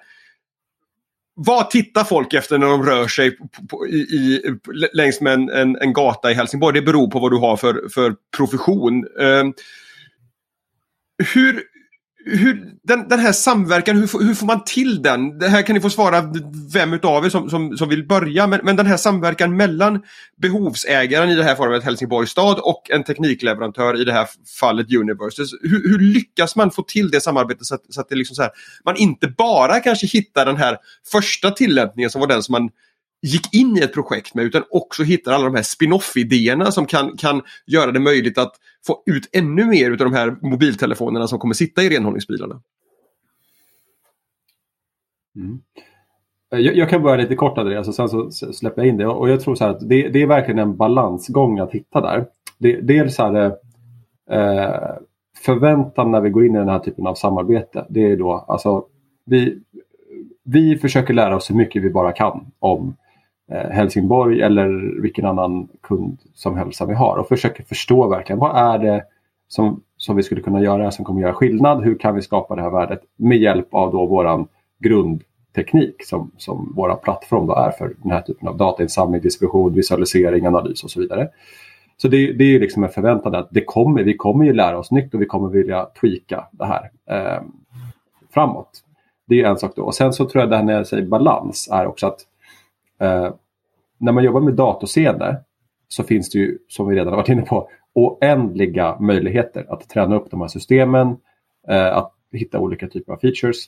[1.36, 4.41] vad tittar folk efter när de rör sig på, på, i, i,
[4.93, 6.74] längs med en, en, en, gata i Helsingborg?
[6.74, 9.08] Det beror på vad du har för, för profession.
[9.19, 9.43] Eh,
[11.34, 11.63] hur,
[12.26, 15.40] hur, den, den här samverkan, hur, hur får man till den?
[15.40, 16.34] Det här kan ni få svara
[16.74, 18.48] vem utav er som, som, som vill börja.
[18.48, 20.04] Men, men den här samverkan mellan
[20.42, 24.28] behovsägaren i det här fallet Helsingborgs stad och en teknikleverantör i det här
[24.60, 25.50] fallet Universes.
[25.62, 28.42] Hur, hur lyckas man få till det samarbetet så att, så att det liksom så
[28.42, 28.52] här,
[28.86, 30.78] man inte bara kanske hittar den här
[31.12, 32.70] första tillämpningen som var den som man
[33.24, 37.18] gick in i ett projekt med utan också hittar alla de här spin-off-idéerna som kan,
[37.18, 38.54] kan göra det möjligt att
[38.88, 42.62] få ut ännu mer av de här mobiltelefonerna som kommer sitta i renhållningsbilarna.
[45.36, 45.62] Mm.
[46.54, 49.08] Eh, jag, jag, kan börja lite kort Andreas och sen så släpper jag in det.
[49.08, 52.26] Och jag tror så att det, det, är verkligen en balansgång att hitta där.
[52.58, 53.46] Det, dels är det
[54.30, 54.96] eh,
[55.46, 57.86] förväntan när vi går in i den här typen av samarbete.
[57.90, 58.86] Det är då alltså
[59.26, 59.62] vi,
[60.44, 62.96] vi försöker lära oss så mycket vi bara kan om
[63.52, 68.40] Eh, Helsingborg eller vilken annan kund som helst som vi har och försöker förstå verkligen
[68.40, 69.04] vad är det
[69.48, 71.84] som, som vi skulle kunna göra som kommer göra skillnad.
[71.84, 74.48] Hur kan vi skapa det här värdet med hjälp av då våran
[74.80, 80.46] grundteknik som, som vår plattform då är för den här typen av datainsamling, distribution, visualisering,
[80.46, 81.30] analys och så vidare.
[81.98, 84.92] Så det, det är liksom en förväntan att det kommer, vi kommer ju lära oss
[84.92, 87.44] nytt och vi kommer vilja tweaka det här eh,
[88.34, 88.84] framåt.
[89.28, 89.84] Det är en sak då.
[89.84, 92.20] Och sen så tror jag det här när jag säger balans är också att
[93.04, 93.34] eh,
[93.98, 95.38] när man jobbar med datorscener
[95.88, 100.16] så finns det ju, som vi redan har varit inne på, oändliga möjligheter att träna
[100.16, 101.18] upp de här systemen,
[101.68, 103.66] eh, att hitta olika typer av features.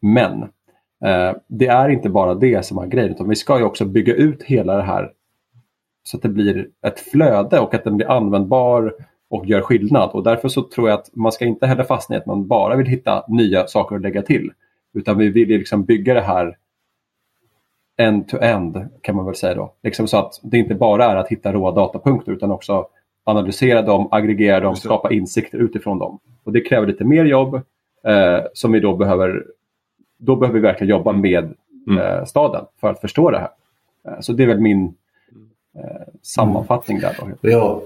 [0.00, 0.42] Men
[1.04, 4.14] eh, det är inte bara det som är grejen, utan vi ska ju också bygga
[4.14, 5.12] ut hela det här
[6.02, 8.94] så att det blir ett flöde och att den blir användbar
[9.30, 10.10] och gör skillnad.
[10.10, 12.76] Och därför så tror jag att man ska inte heller fastna i att man bara
[12.76, 14.50] vill hitta nya saker att lägga till.
[14.94, 16.56] Utan vi vill liksom bygga det här
[18.02, 19.72] end-to-end kan man väl säga då.
[19.82, 22.86] Liksom så att det inte bara är att hitta råa datapunkter utan också
[23.24, 26.18] analysera dem, aggregera dem, skapa insikter utifrån dem.
[26.44, 27.54] Och det kräver lite mer jobb
[28.04, 29.44] eh, som vi då behöver,
[30.18, 31.54] då behöver vi verkligen jobba med
[31.86, 31.98] mm.
[31.98, 33.50] eh, staden för att förstå det här.
[34.08, 34.84] Eh, så det är väl min
[35.76, 37.16] eh, sammanfattning där.
[37.20, 37.50] Då.
[37.50, 37.80] Jag,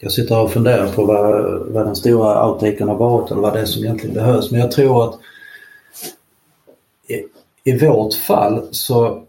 [0.00, 3.60] jag sitter och funderar på vad, vad den stora outtaken har varit eller vad det
[3.60, 4.50] är som egentligen behövs.
[4.50, 5.18] Men jag tror att
[7.64, 9.22] i vårt fall så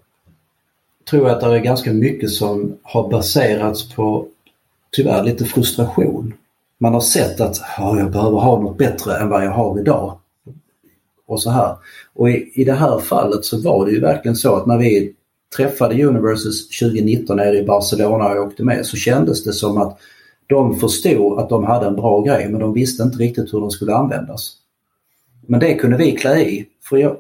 [1.10, 4.28] tror jag att det är ganska mycket som har baserats på
[4.92, 6.34] tyvärr lite frustration.
[6.77, 10.19] Man har sett att oh, jag behöver ha något bättre än vad jag har idag.
[11.25, 11.75] Och så här.
[12.13, 15.13] Och i, i det här fallet så var det ju verkligen så att när vi
[15.58, 20.00] träffade Universes 2019 nere i Barcelona och jag åkte med så kändes det som att
[20.48, 23.71] de förstod att de hade en bra grej men de visste inte riktigt hur den
[23.71, 24.58] skulle användas.
[25.48, 26.65] Men det kunde vi klä i.
[26.90, 27.17] För jag,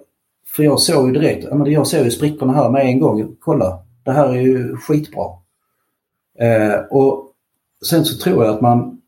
[0.55, 3.35] för jag såg ju direkt, jag såg ju sprickorna här med en gång.
[3.39, 5.25] Kolla, det här är ju skitbra.
[6.39, 7.27] Eh, och
[7.85, 9.01] sen så tror jag att man,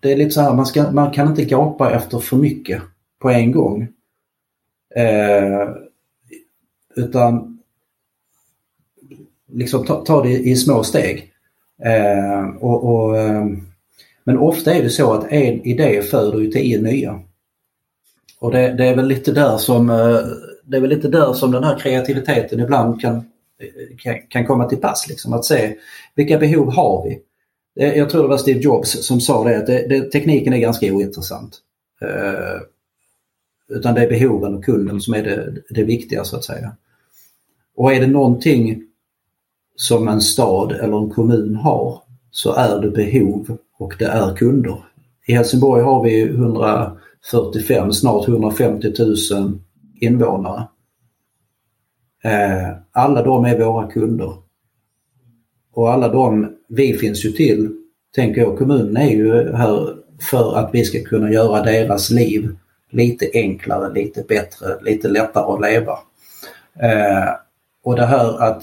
[0.00, 2.82] det är lite så här, man, ska, man kan inte gapa efter för mycket
[3.18, 3.88] på en gång.
[4.94, 5.68] Eh,
[6.96, 7.58] utan
[9.52, 11.32] liksom ta, ta, det i små steg.
[11.82, 13.46] Eh, och, och eh,
[14.24, 17.20] men ofta är det så att en idé föder ju tio nya.
[18.38, 20.20] Och det, det, är väl lite där som eh,
[20.66, 23.24] det är väl lite där som den här kreativiteten ibland kan,
[23.98, 25.08] kan, kan komma till pass.
[25.08, 25.76] Liksom, att se
[26.14, 27.22] vilka behov har vi?
[27.98, 30.94] Jag tror det var Steve Jobs som sa det att det, det, tekniken är ganska
[30.94, 31.58] ointressant.
[32.02, 32.60] Eh,
[33.68, 36.76] utan det är behoven och kunden som är det, det viktiga så att säga.
[37.76, 38.82] Och är det någonting
[39.76, 44.84] som en stad eller en kommun har så är det behov och det är kunder.
[45.26, 49.58] I Helsingborg har vi 145, snart 150 000
[50.00, 50.68] invånare.
[52.24, 54.34] Eh, alla de är våra kunder.
[55.72, 57.70] Och alla de, vi finns ju till,
[58.14, 59.96] tänker jag, kommunen är ju här
[60.30, 62.56] för att vi ska kunna göra deras liv
[62.90, 65.98] lite enklare, lite bättre, lite lättare att leva.
[66.80, 67.34] Eh,
[67.82, 68.62] och det här att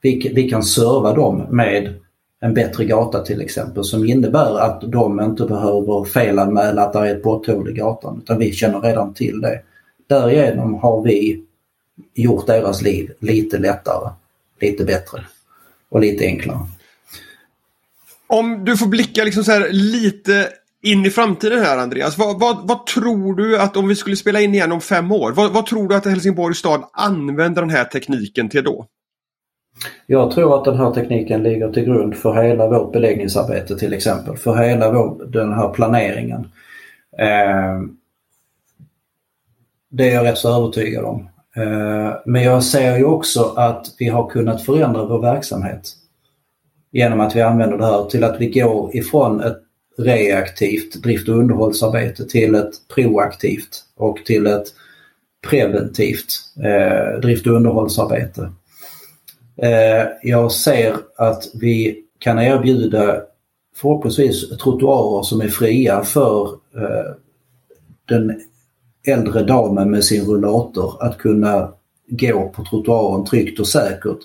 [0.00, 1.94] vi, vi kan serva dem med
[2.40, 7.16] en bättre gata till exempel som innebär att de inte behöver felanmäla att det är
[7.16, 9.60] ett potthål i gatan utan vi känner redan till det.
[10.06, 11.44] Därigenom har vi
[12.14, 14.10] gjort deras liv lite lättare,
[14.60, 15.20] lite bättre
[15.88, 16.66] och lite enklare.
[18.26, 20.48] Om du får blicka liksom så lite
[20.82, 22.18] in i framtiden här Andreas.
[22.18, 25.32] Vad, vad, vad, tror du att om vi skulle spela in igen om fem år,
[25.32, 28.86] vad, vad tror du att Helsingborgs stad använder den här tekniken till då?
[30.06, 34.36] Jag tror att den här tekniken ligger till grund för hela vårt beläggningsarbete till exempel.
[34.36, 36.48] För hela vår, den här planeringen.
[37.18, 37.80] Eh,
[39.92, 41.28] det är jag rätt så övertygad om.
[41.56, 45.92] Eh, men jag ser ju också att vi har kunnat förändra vår verksamhet
[46.92, 49.58] genom att vi använder det här till att vi går ifrån ett
[49.98, 54.66] reaktivt drift och underhållsarbete till ett proaktivt och till ett
[55.46, 56.34] preventivt
[56.64, 58.52] eh, drift och underhållsarbete.
[59.56, 63.20] Eh, jag ser att vi kan erbjuda
[63.76, 67.14] förhoppningsvis trottoarer som är fria för eh,
[68.08, 68.40] den
[69.06, 71.72] äldre damen med sin rullator att kunna
[72.08, 74.18] gå på trottoaren tryggt och säkert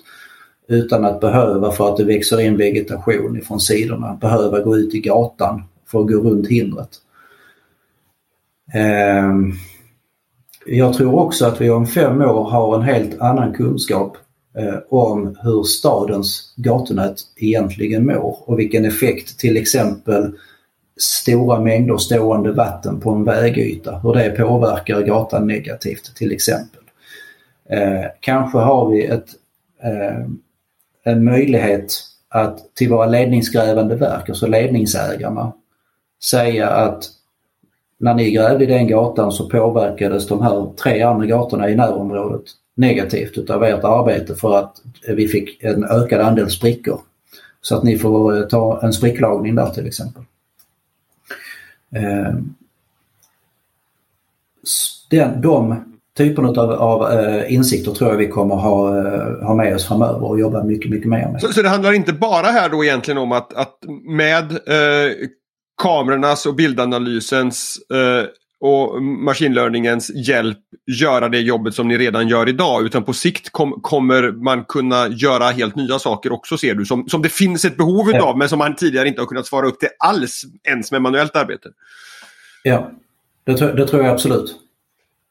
[0.68, 5.00] utan att behöva, för att det växer in vegetation ifrån sidorna, behöva gå ut i
[5.00, 6.88] gatan för att gå runt hindret.
[8.74, 9.52] Ehm,
[10.66, 14.16] jag tror också att vi om fem år har en helt annan kunskap
[14.58, 20.32] eh, om hur stadens gatunät egentligen mår och vilken effekt till exempel
[20.98, 26.82] stora mängder stående vatten på en vägyta, hur det påverkar gatan negativt till exempel.
[27.70, 29.28] Eh, kanske har vi ett,
[29.82, 30.26] eh,
[31.04, 31.92] en möjlighet
[32.28, 35.52] att till våra ledningsgrävande verk, alltså ledningsägarna,
[36.30, 37.04] säga att
[37.98, 42.42] när ni grävde i den gatan så påverkades de här tre andra gatorna i närområdet
[42.74, 44.76] negativt utav ert arbete för att
[45.08, 47.00] vi fick en ökad andel sprickor.
[47.60, 50.22] Så att ni får eh, ta en spricklagning där till exempel.
[51.96, 52.34] Eh,
[55.10, 55.84] den, de
[56.16, 60.24] typerna av, av eh, insikter tror jag vi kommer ha, eh, ha med oss framöver
[60.24, 61.40] och jobba mycket, mycket mer med.
[61.40, 65.12] Så, så det handlar inte bara här då egentligen om att, att med äh,
[65.82, 67.78] kamerornas och bildanalysens
[68.60, 70.58] och machine learningens hjälp
[71.00, 75.08] göra det jobbet som ni redan gör idag utan på sikt kom, kommer man kunna
[75.08, 78.36] göra helt nya saker också ser du som, som det finns ett behov utav ja.
[78.36, 81.68] men som man tidigare inte har kunnat svara upp till alls ens med manuellt arbete.
[82.62, 82.90] Ja,
[83.44, 84.54] det, det tror jag absolut.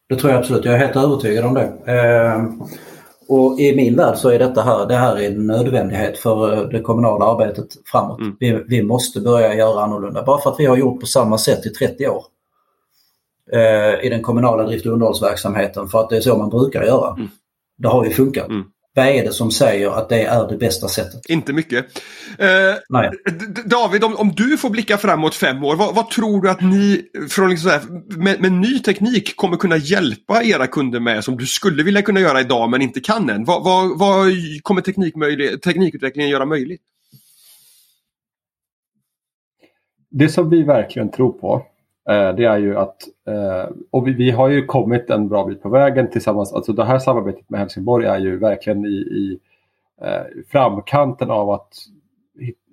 [0.10, 0.66] Det tror jag absolut.
[0.66, 1.72] Jag är helt övertygad om det.
[1.86, 2.44] Eh,
[3.28, 6.82] och i min värld så är detta här, det här är en nödvändighet för det
[6.82, 8.20] kommunala arbetet framåt.
[8.20, 8.36] Mm.
[8.40, 10.24] Vi, vi måste börja göra annorlunda.
[10.24, 12.24] Bara för att vi har gjort på samma sätt i 30 år
[13.54, 17.16] eh, i den kommunala drift och underhållsverksamheten för att det är så man brukar göra.
[17.16, 17.30] Mm.
[17.78, 18.50] Det har ju funkat.
[18.50, 18.64] Mm.
[18.98, 21.30] Vad är det som säger att det är det bästa sättet?
[21.30, 21.86] Inte mycket.
[22.38, 23.00] Eh,
[23.66, 27.02] David, om, om, du får blicka framåt fem år, vad, vad tror du att ni
[27.30, 27.82] från liksom här,
[28.18, 32.20] med, med, ny teknik kommer kunna hjälpa era kunder med som du skulle vilja kunna
[32.20, 33.46] göra idag men inte kan än?
[33.46, 34.28] Vad, vad, vad
[34.64, 34.82] kommer
[35.58, 36.82] teknikutvecklingen göra möjligt?
[40.10, 41.66] Det som vi verkligen tror på
[42.10, 42.98] Eh, det är ju att,
[43.28, 47.00] eh, och vi, har ju kommit en bra bit på vägen tillsammans, alltså det här
[47.00, 49.40] samarbetet med Helsingborg är ju verkligen i, i
[50.02, 51.74] eh, framkanten av att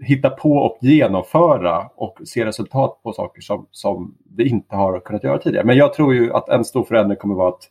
[0.00, 5.24] hitta på och genomföra och se resultat på saker som, som vi inte har kunnat
[5.24, 5.66] göra tidigare.
[5.66, 7.70] Men jag tror ju att en stor förändring kommer vara att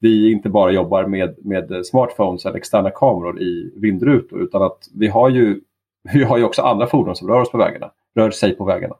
[0.00, 5.08] vi inte bara jobbar med, med smartphones eller externa kameror i vindrutor utan att vi
[5.08, 5.60] har ju,
[6.12, 8.94] vi har ju också andra fordon som rör oss på vägarna, rör sig på vägarna.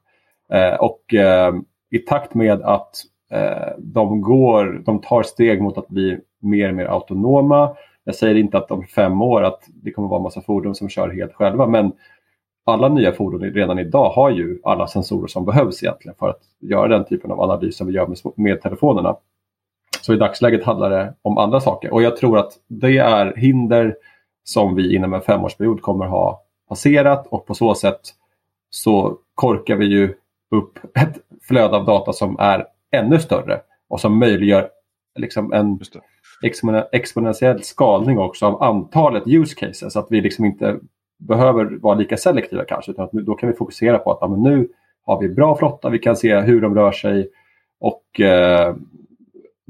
[0.52, 1.54] Eh, och eh,
[1.90, 2.96] i takt med att
[3.30, 7.76] eh, de, går, de tar steg mot att bli mer och mer autonoma.
[8.04, 10.88] Jag säger inte att om fem år att det kommer vara en massa fordon som
[10.88, 11.92] kör helt själva men
[12.64, 16.88] alla nya fordon redan idag har ju alla sensorer som behövs egentligen för att göra
[16.88, 19.16] den typen av analys som vi gör med, med telefonerna.
[20.00, 23.96] Så i dagsläget handlar det om andra saker och jag tror att det är hinder
[24.44, 28.00] som vi inom en femårsperiod kommer ha passerat och på så sätt
[28.70, 30.14] så korkar vi ju
[30.50, 34.68] upp ett flöde av data som är ännu större och som möjliggör
[35.18, 35.80] liksom en
[36.92, 39.96] exponentiell skalning också av antalet use cases.
[39.96, 40.78] Att vi liksom inte
[41.18, 44.68] behöver vara lika selektiva kanske utan att då kan vi fokusera på att ja, nu
[45.02, 47.30] har vi bra flotta, vi kan se hur de rör sig
[47.80, 48.74] och eh,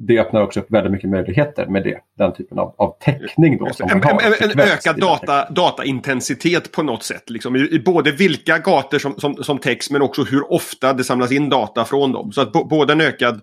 [0.00, 1.98] det öppnar också upp väldigt mycket möjligheter med det.
[2.18, 3.58] Den typen av, av täckning.
[3.58, 7.30] Då, en, en, en, ökad data, dataintensitet på något sätt.
[7.30, 11.04] Liksom, i, i, både vilka gator som, som, som täcks men också hur ofta det
[11.04, 12.32] samlas in data från dem.
[12.32, 13.40] Så att både en ökad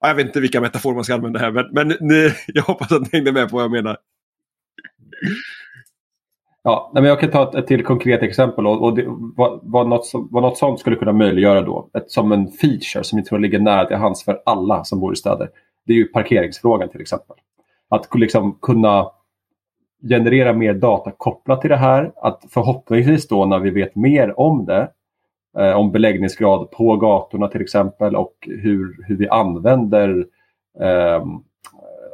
[0.00, 3.02] jag vet inte vilka metaforer man ska använda här, men, men ni, jag hoppas att
[3.02, 3.96] ni hängde med på vad jag menar.
[6.62, 8.66] Ja, men jag kan ta ett, ett till konkret exempel.
[8.66, 9.04] Och, och det,
[9.36, 13.18] vad, vad, något, vad något sånt skulle kunna möjliggöra då, ett, som en feature som
[13.18, 15.48] jag tror ligger nära till hands för alla som bor i städer,
[15.88, 17.36] det är ju parkeringsfrågan till exempel.
[17.88, 19.10] Att liksom kunna
[20.08, 22.12] generera mer data kopplat till det här.
[22.16, 24.90] Att förhoppningsvis då när vi vet mer om det
[25.58, 30.26] eh, om beläggningsgrad på gatorna till exempel och hur, hur vi använder
[30.80, 31.24] eh,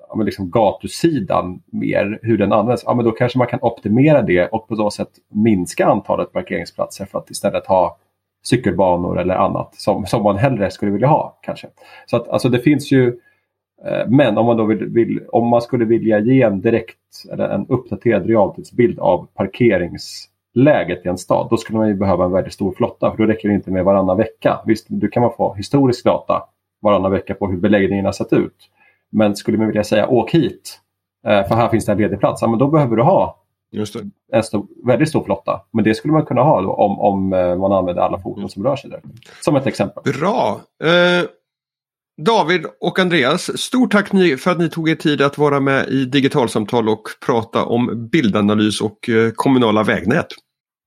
[0.08, 2.82] ja, liksom gatusidan mer, hur den används.
[2.86, 7.04] Ja, men då kanske man kan optimera det och på så sätt minska antalet parkeringsplatser
[7.04, 7.98] för att istället ha
[8.42, 11.38] cykelbanor eller annat som, som man hellre skulle vilja ha.
[11.42, 11.68] kanske.
[12.06, 13.20] Så att alltså, det finns ju
[14.08, 16.98] men om man, då vill, vill, om man skulle vilja ge en direkt
[17.32, 22.24] eller en uppdaterad realtidsbild av parkerings läget i en stad, då skulle man ju behöva
[22.24, 24.60] en väldigt stor flotta för då räcker det inte med varannan vecka.
[24.66, 26.42] Visst, du kan man få historisk data
[26.82, 28.70] varannan vecka på hur beläggningen har sett ut.
[29.10, 30.80] Men skulle man vilja säga åk hit,
[31.26, 33.40] eh, för här finns det en ledig plats, ja, men då behöver du ha
[34.32, 35.60] en stor, väldigt stor flotta.
[35.70, 38.48] Men det skulle man kunna ha då, om, om eh, man använder alla fordon mm.
[38.48, 39.00] som rör sig där.
[39.40, 40.02] Som ett exempel.
[40.12, 40.60] Bra!
[40.84, 41.28] Eh,
[42.22, 44.08] David och Andreas, stort tack
[44.38, 48.80] för att ni tog er tid att vara med i Digitalsamtal och prata om bildanalys
[48.80, 50.26] och eh, kommunala vägnät.